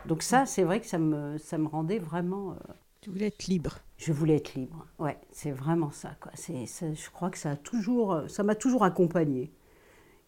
[0.05, 2.51] Donc ça, c'est vrai que ça me, ça me rendait vraiment.
[2.51, 3.80] euh, Tu voulais être libre.
[3.97, 4.86] je voulais être libre.
[4.99, 6.12] Ouais, c'est vraiment ça.
[6.22, 6.32] Quoi.
[6.36, 9.51] C'est, ça- je crois que ça a toujours, ça m'a toujours accompagnée.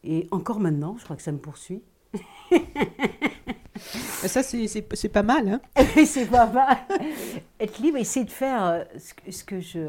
[0.03, 1.83] Et encore maintenant, je crois que ça me poursuit.
[3.81, 5.47] Ça c'est, pas mal.
[5.47, 5.61] Hein
[6.05, 6.77] c'est pas mal.
[7.61, 9.79] Être libre, essayer de faire euh, ce que, ce que je,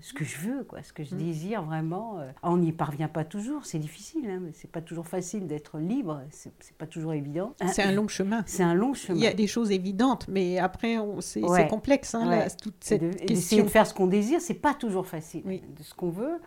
[0.00, 2.20] ce que je veux, quoi, ce que je désire vraiment.
[2.20, 2.30] euh.
[2.44, 4.22] On n'y parvient pas toujours, c'est difficile.
[4.30, 6.22] Hein, c'est pas toujours facile d'être libre.
[6.30, 7.54] C'est, pas toujours évident.
[7.72, 8.44] c'est un long chemin.
[8.46, 9.18] C'est un long chemin.
[9.18, 11.66] Il y a des choses évidentes, mais après, c'est, Ouais.
[11.66, 12.38] complexe, hein, Ouais.
[12.38, 13.64] là, toute Et cette de- question.
[13.64, 15.42] de faire ce qu'on désire, c'est pas toujours facile.
[15.44, 15.62] Oui.
[15.76, 16.38] De ce qu'on veut.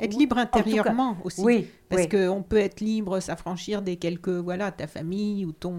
[0.00, 1.40] Être libre cas- intérieurement aussi.
[1.42, 2.08] Oui, Parce oui.
[2.08, 5.74] qu'on peut être libre, s'affranchir des quelques, voilà, ta famille ou ton,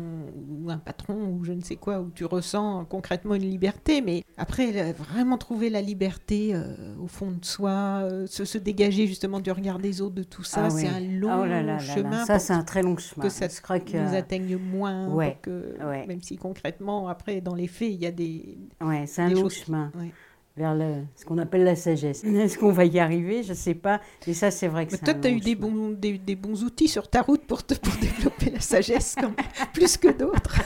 [0.50, 4.02] ou un patron ou je ne sais quoi, où tu ressens concrètement une liberté.
[4.02, 8.58] Mais après, là, vraiment trouver la liberté euh, au fond de soi, euh, se, se
[8.58, 10.94] dégager justement du regard des autres, de tout ça, Ah c'est oui.
[10.96, 11.80] un long Oh là là là là.
[11.80, 13.24] chemin Ça, c'est un très long chemin.
[13.24, 15.10] que ça je crois que nous atteigne moins.
[15.10, 16.06] Ouais, que, ouais.
[16.08, 18.58] Même si concrètement, après, dans les faits, il y a des...
[18.82, 20.12] ouais, c'est un long chemin ouais.
[20.56, 22.24] Vers le, ce qu'on appelle la sagesse.
[22.24, 23.44] Est-ce qu'on va y arriver?
[23.44, 24.00] Je sais pas.
[24.28, 26.64] Mais ça, c'est vrai que Mais toi, tu as eu des bons, des, des bons
[26.64, 29.36] outils sur ta route pour, te, pour développer la sagesse, quand même,
[29.74, 30.62] plus que d'autres.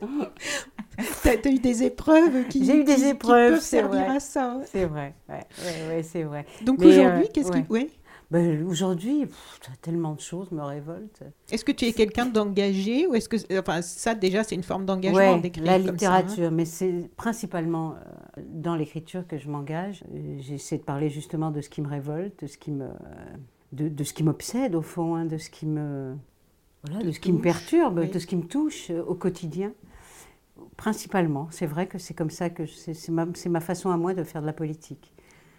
[1.22, 4.06] tu as, eu des épreuves qui, J'ai eu des qui- qui épreuves, peuvent c'est servir
[4.06, 4.16] vrai.
[4.16, 4.60] à ça.
[4.72, 5.14] C'est vrai.
[5.28, 5.34] Ouais,
[5.64, 6.46] ouais, ouais, c'est vrai.
[6.62, 7.64] Donc aujourd'hui, euh, qu'est-ce ouais.
[7.88, 7.90] qui...
[8.30, 9.26] Ben, Aujourd'hui,
[9.82, 11.22] tellement de choses me révoltent.
[11.50, 13.36] Est-ce que tu es quelqu'un d'engagé ou est-ce que...
[13.58, 15.92] Enfin, ça, déjà, c'est une forme d'engagement Ouais, d'écrire la ça, hein.
[15.92, 20.02] littérature, mais c'est principalement euh, dans l'écriture que je m'engage.
[20.12, 22.88] Euh, J'essaie de parler justement de ce qui me révolte, de ce qui me,
[23.72, 26.16] de, de ce qui m'obsède au fond, hein, de ce qui me,
[26.84, 28.10] voilà, de ce qui me perturbe, oui.
[28.10, 29.72] de ce qui me touche euh, au quotidien.
[30.76, 32.64] Principalement, c'est vrai que c'est comme ça que
[33.10, 35.12] ma, c'est ma façon à moi de faire de la politique.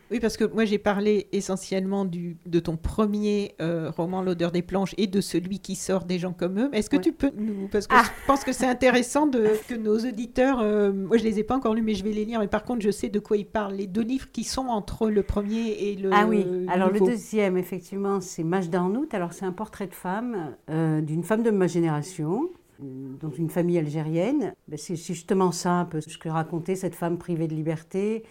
[0.09, 4.61] Oui, parce que moi j'ai parlé essentiellement du, de ton premier euh, roman, L'odeur des
[4.61, 6.69] planches, et de celui qui sort des gens comme eux.
[6.73, 7.01] Est-ce que Ouais.
[7.01, 7.67] tu peux nous...
[7.69, 8.03] Parce que Ah.
[8.05, 10.59] je pense que c'est intéressant de, que nos auditeurs...
[10.61, 12.39] euh, moi je les ai pas encore lus, mais je vais les lire.
[12.39, 13.73] Mais par contre, je sais de quoi ils parlent.
[13.75, 17.05] Les deux livres qui sont entre le premier et le Ah oui, alors nouveau.
[17.05, 19.13] le deuxième, effectivement, c'est Mage d'Arnout.
[19.13, 22.49] Alors c'est un portrait de femme, euh, d'une femme de ma génération,
[22.79, 24.53] dans une famille algérienne.
[24.67, 28.23] Ben, c'est justement ça un peu ce que racontait cette femme privée de liberté,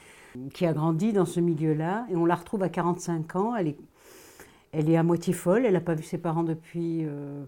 [0.52, 2.06] qui a grandi dans ce milieu-là.
[2.10, 3.56] Et on la retrouve à 45 ans.
[3.56, 3.78] Elle est,
[4.72, 5.66] elle est à moitié folle.
[5.66, 7.44] Elle n'a pas vu ses parents depuis euh,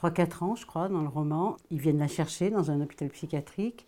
[0.00, 1.56] 3-4 ans, je crois, dans le roman.
[1.70, 3.86] Ils viennent la chercher dans un hôpital psychiatrique.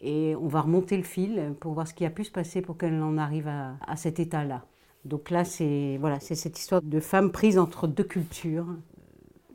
[0.00, 2.78] Et on va remonter le fil pour voir ce qui a pu se passer pour
[2.78, 4.64] qu'elle en arrive à, à cet état-là.
[5.04, 8.66] Donc là, c'est voilà, cette histoire de femme prise entre deux cultures.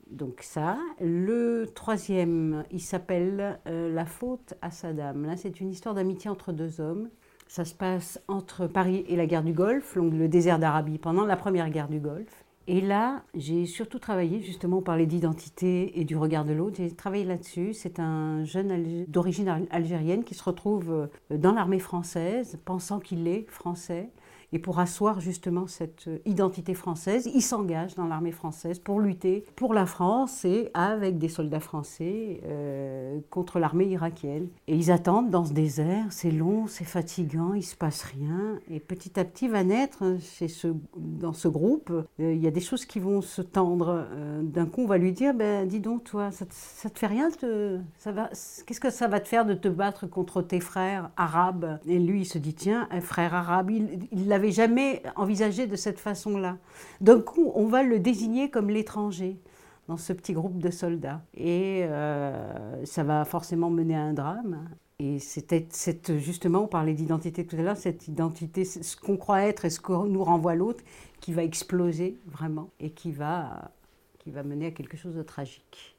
[0.10, 0.78] Donc ça.
[1.02, 5.26] Le troisième, il s'appelle euh, La faute à Saddam.
[5.26, 7.10] Là, c'est une histoire d'amitié entre deux hommes.
[7.48, 11.26] Ça se passe entre Paris et la guerre du Golfe, donc le désert d'Arabie, pendant
[11.26, 12.44] la première guerre du Golfe.
[12.68, 16.78] Et là, j'ai surtout travaillé, justement, on parlait d'identité et du regard de l'autre.
[16.80, 17.74] J'ai travaillé là-dessus.
[17.74, 20.92] C'est un jeune d'origine al- algérienne qui se retrouve
[21.32, 24.10] euh, dans l'armée française, pensant qu'il est français.
[24.56, 29.44] Et pour asseoir justement cette euh, identité française, il s'engage dans l'armée française pour lutter
[29.58, 34.48] pour la France et avec des soldats français euh, contre l'armée irakienne.
[34.70, 38.62] Et ils attendent dans ce désert, c'est long, c'est fatigant, il se passe rien.
[38.72, 42.62] Et petit à petit va naître ce, dans ce groupe, euh, il y a des
[42.62, 44.08] choses qui vont se tendre.
[44.42, 47.30] D'un coup, on va lui dire, ben, dis donc, toi, ça, ça te fait rien
[47.30, 51.78] Qu'est-ce que ça va te faire de te battre contre tes frères arabes?
[51.86, 56.00] Et lui, il se dit, tiens, un frère arabe, il ne jamais envisagé de cette
[56.00, 56.58] façon-là.
[57.02, 59.40] D'un coup, on va le désigner comme l'étranger
[59.88, 61.22] dans ce petit groupe de soldats.
[61.36, 64.70] Et euh, ça va forcément mener à un drame.
[65.00, 65.68] Et c'était
[66.20, 69.80] justement, on parlait d'identité tout à l'heure, cette identité, ce qu'on croit être et ce
[69.80, 70.84] que nous renvoie l'autre,
[71.20, 73.72] qui va exploser vraiment et qui va,
[74.20, 75.95] qui va mener à quelque chose de tragique.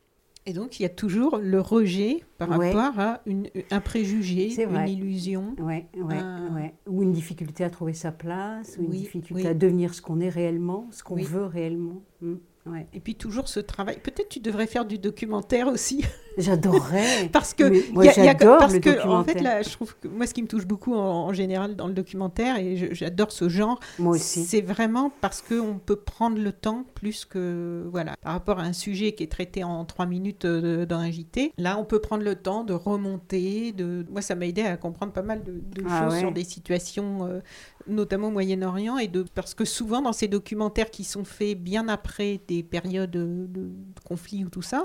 [0.49, 2.73] Et donc, il y a toujours le rejet par Ouais.
[2.73, 5.57] rapport à une- un préjugé, une illusion.
[5.59, 6.41] Ouais, ouais, Ah.
[6.55, 6.73] ouais.
[6.87, 9.47] Ou une difficulté à trouver sa place, ou une Oui, difficulté oui.
[9.49, 11.25] à devenir ce qu'on est réellement, ce qu'on Oui.
[11.25, 12.01] veut réellement.
[12.21, 12.35] Mm,
[12.67, 12.87] ouais.
[12.93, 13.99] Et puis toujours ce travail.
[14.03, 16.05] Peut-être tu devrais faire du documentaire aussi.
[16.39, 17.31] J'adorerais.
[17.33, 19.71] Parce que, moi, y a- y a- j'adore parce le que, en fait, là, je
[19.71, 22.77] trouve que moi, ce qui me touche beaucoup en, en général dans le documentaire, et
[22.95, 24.45] j'adore ce genre, Moi aussi.
[24.45, 28.75] c'est vraiment parce qu'on peut prendre le temps plus que, voilà, par rapport à un
[28.75, 31.53] sujet qui est traité en trois minutes euh, dans un JT.
[31.57, 33.73] Là, on peut prendre le temps de remonter.
[33.73, 34.05] De...
[34.11, 36.21] Moi, ça m'a aidé à comprendre pas mal de, de Ah choses ouais.
[36.21, 37.41] sur des situations, euh,
[37.89, 41.89] notamment au Moyen-Orient, et de parce que souvent dans ces documentaires qui sont faits bien
[41.89, 43.71] après des périodes de, de
[44.05, 44.85] conflit ou tout ça,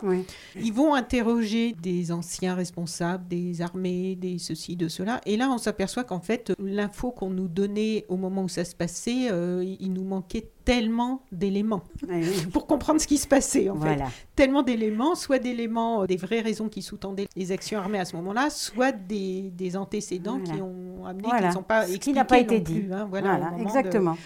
[0.56, 5.22] ils vont interroger des anciens responsables, des armées, des ceci, de cela.
[5.26, 8.76] Et là, on s'aperçoit qu'en fait, l'info qu'on nous donnait au moment où ça se
[8.76, 12.46] passait, euh, il nous manquait tellement d'éléments Ouais, oui.
[12.54, 14.00] pour comprendre ce qui se passait, en fait.
[14.36, 18.16] Tellement d'éléments, soit d'éléments, euh, des vraies raisons qui sous-tendaient les actions armées à ce
[18.18, 20.54] moment-là, soit des, des antécédents Voilà.
[20.56, 21.40] qui ont amené, Voilà.
[21.42, 22.80] qui ne sont pas Ce qui n'a pas été dit.
[22.82, 24.18] plus, hein, voilà, de- exactement.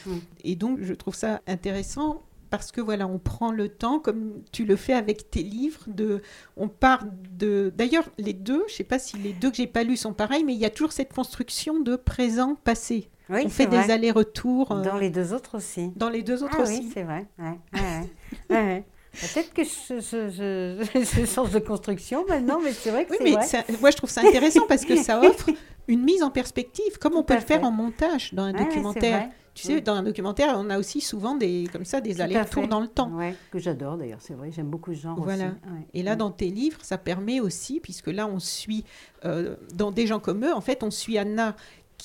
[0.43, 2.21] Et donc, je trouve ça intéressant
[2.51, 6.21] parce que voilà, on prend le temps, comme tu le fais avec tes livres, de,
[6.55, 7.03] on part
[7.37, 7.73] de.
[7.75, 10.43] D'ailleurs, les deux, je sais pas si les deux que j'ai pas lus sont pareils,
[10.43, 13.09] mais il y a toujours cette construction de présent-passé.
[13.29, 15.91] Oui, on fait des allers-retours euh, Dans les deux autres aussi.
[15.95, 16.79] dans les deux autres ah aussi.
[16.79, 17.25] oui, c'est vrai.
[17.39, 18.55] Ouais, ouais, ouais.
[18.55, 18.83] Ouais, ouais.
[19.33, 23.17] Peut-être que je, je, je, je change de construction maintenant, mais c'est vrai que Oui,
[23.23, 23.43] mais vrai.
[23.45, 25.49] ça- moi je trouve ça intéressant parce que ça offre
[25.87, 27.65] une mise en perspective, comme on peut le faire fait.
[27.65, 29.29] en montage dans un documentaire.
[29.53, 29.81] Tu sais, Oui.
[29.81, 33.09] dans un documentaire, on a aussi souvent des comme ça des allers-retours dans le temps.
[33.11, 35.45] Ouais, que j'adore d'ailleurs, c'est vrai, j'aime beaucoup ce genre Voilà.
[35.45, 35.53] aussi.
[35.73, 35.87] Ouais.
[35.93, 38.83] Et là, dans tes livres, ça permet aussi, puisque là, on suit,
[39.23, 41.55] euh, dans Des gens comme eux, en fait, on suit Anna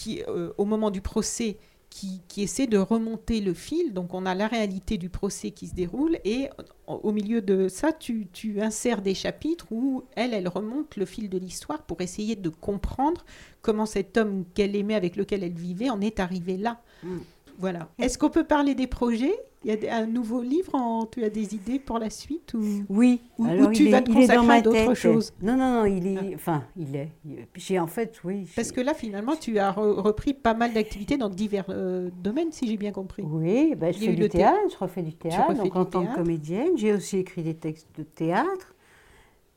[0.01, 1.59] qui, euh, au moment du procès,
[1.91, 3.93] qui, essaie de remonter le fil.
[3.93, 6.49] Donc, on a la réalité du procès qui se déroule, et
[6.87, 11.05] au au milieu de ça, tu, tu insères des chapitres où elle, elle remonte le
[11.05, 13.25] fil de l'histoire pour essayer de comprendre
[13.61, 16.81] comment cet homme qu'elle aimait, avec lequel elle vivait, en est arrivé là.
[17.03, 17.19] Mm.
[17.61, 17.89] Voilà.
[17.99, 19.35] Est-ce qu'on peut parler des projets?
[19.63, 22.55] Il y a des- un nouveau livre en- Tu as des idées pour la suite
[22.55, 22.63] ou...
[22.89, 25.35] Oui, Ou- alors ou tu il, vas est, te consacrer à d'autres choses?
[25.43, 26.35] Non, non, non, il est.
[26.35, 27.11] Enfin, il est.
[27.57, 28.49] J'ai en fait, oui.
[28.57, 32.53] Parce que là, finalement, tu as re- repris pas mal d'activités dans divers euh, domaines,
[32.53, 33.23] si j'ai bien compris.
[33.23, 36.15] Oui, ben, je fais du thé- théâtre, je refais du théâtre, donc en tant que
[36.15, 36.71] comédienne.
[36.77, 38.75] J'ai aussi écrit des textes de théâtre,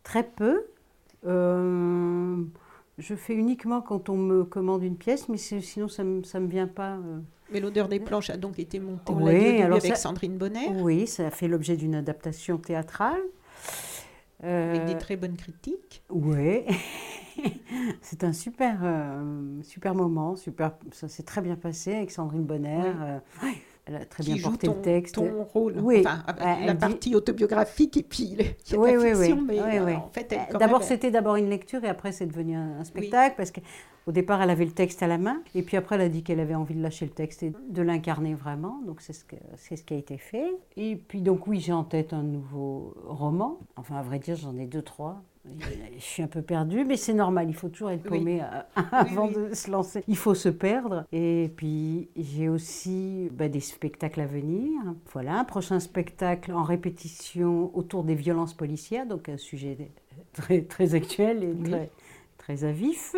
[0.04, 0.66] très peu.
[1.26, 2.44] Euh,
[2.98, 6.68] je fais uniquement quand on me commande une pièce, mais sinon ça ne me vient
[6.68, 6.96] pas.
[6.98, 7.20] euh.
[7.54, 10.70] Mais l'odeur des planches a donc été montée, on Oui, alors avec ça- Sandrine Bonnet,
[10.70, 13.22] Oui, ça a fait l'objet d'une adaptation théâtrale.
[14.44, 16.04] avec Euh, des très bonnes critiques.
[16.10, 16.64] Oui,
[18.02, 22.82] c'est un super, euh, super moment, super, ça s'est très bien passé avec Sandrine Bonner.
[22.84, 22.92] Oui.
[23.02, 23.54] euh, ouais,
[23.86, 25.16] elle a très qui bien joue porté ton, le texte.
[25.16, 25.78] ton rôle.
[25.80, 26.24] Oui, Enfin,
[26.66, 29.60] la dit- partie autobiographique et puis le- il y a Oui, la oui, fiction, mais
[29.60, 32.80] euh, en fait, Euh, D'abord, même, c'était d'abord une lecture et après, c'est devenu un,
[32.80, 35.96] un spectacle parce qu'au départ, elle avait le texte à la main et puis après,
[35.96, 38.80] elle a dit qu'elle avait envie de lâcher le texte et de l'incarner vraiment.
[38.86, 40.50] Donc, c'est ce, que- c'est ce qui a été fait.
[40.78, 43.60] Et puis, donc, oui, j'ai en tête un nouveau roman.
[43.76, 45.22] Enfin, à vrai dire, j'en ai deux, trois.
[45.46, 49.28] Je suis un peu perdue, mais c'est normal, il faut toujours être paumé euh, avant
[49.28, 49.50] oui.
[49.50, 50.04] de se lancer.
[50.08, 51.06] Il faut se perdre.
[51.12, 54.72] Et puis, j'ai aussi bah, des spectacles à venir.
[55.12, 59.78] Voilà, un prochain spectacle en répétition autour des violences policières, donc un sujet
[60.32, 61.92] très, très actuel et très,
[62.38, 63.14] très à vif.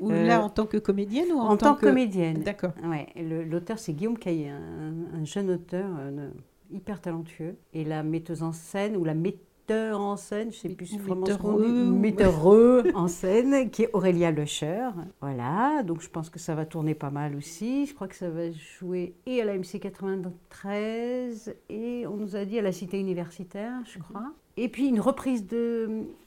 [0.00, 2.42] Ou euh, là, en tant que comédienne ou en, en tant que que comédienne.
[2.42, 2.72] D'accord.
[2.84, 3.06] Ouais,
[3.44, 6.30] l'auteur, c'est Guillaume Caillé, un, un jeune auteur euh,
[6.70, 7.56] hyper talentueux.
[7.74, 9.40] Et la metteuse en scène ou la metteur
[9.72, 11.84] metteur en scène, je sais plus vraiment ce qu'on dit, heureux.
[11.92, 14.88] metteur heureux en scène, qui est Aurélia Lecher.
[15.20, 17.86] Voilà, donc je pense que ça va tourner pas mal aussi.
[17.86, 22.44] Je crois que ça va jouer et à la MC 93 et on nous a
[22.44, 24.32] dit à la Cité universitaire, je crois.
[24.56, 25.46] Et puis une reprise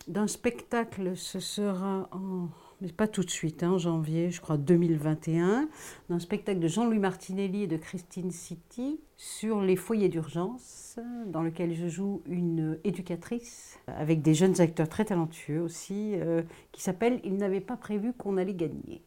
[0.07, 2.47] d'un spectacle, ce sera en
[2.81, 5.69] mais pas tout de suite, hein, en janvier, je crois 2021,
[6.09, 11.73] d'un spectacle de Jean-Louis Martinelli et de Christine City sur les foyers d'urgence, dans lequel
[11.73, 17.37] je joue une éducatrice avec des jeunes acteurs très talentueux aussi, euh, qui s'appelle Il
[17.37, 19.01] n'avait pas prévu qu'on allait gagner.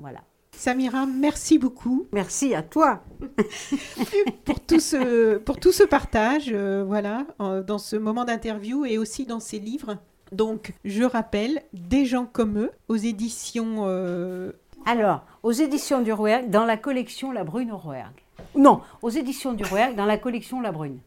[0.00, 0.22] Voilà.
[0.56, 3.02] Samira, merci beaucoup Merci à toi.
[4.44, 7.26] pour tout ce, pour tout ce partage, euh, voilà,
[7.66, 9.98] dans ce moment d'interview et aussi dans ces livres.
[10.32, 13.84] Donc, je rappelle, Des gens comme eux, aux éditions...
[13.86, 14.52] euh,
[14.86, 18.10] Alors, aux éditions du Rouergue, dans la collection La Brune au Rouergue.
[18.56, 20.98] Non, aux éditions du Rouergue, dans la collection La Brune.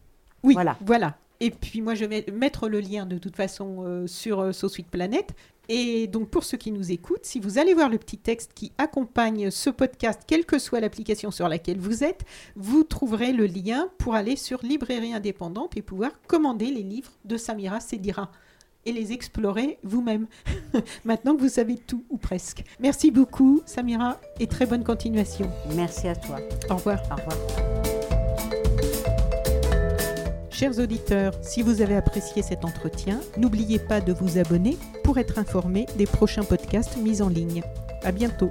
[0.42, 0.76] Oui, Voilà.
[0.84, 1.16] voilà.
[1.40, 4.68] Et puis moi, je vais mettre le lien de toute façon euh, sur euh, So
[4.68, 5.34] Sweet Planet.
[5.68, 8.70] Et donc, pour ceux qui nous écoutent, si vous allez voir le petit texte qui
[8.78, 12.24] accompagne ce podcast, quelle que soit l'application sur laquelle vous êtes,
[12.54, 17.36] vous trouverez le lien pour aller sur Librairie Indépendante et pouvoir commander les livres de
[17.36, 18.30] Samira Sedira
[18.86, 20.26] et les explorer vous-même.
[21.04, 22.64] Maintenant que vous savez tout, ou presque.
[22.80, 25.50] Merci beaucoup, Samira, et très bonne continuation.
[25.74, 26.38] Merci à toi.
[26.70, 27.02] Au revoir.
[27.10, 27.36] Au revoir.
[30.50, 35.38] Chers auditeurs, si vous avez apprécié cet entretien, n'oubliez pas de vous abonner pour être
[35.38, 37.62] informé des prochains podcasts mis en ligne.
[38.02, 38.50] À bientôt.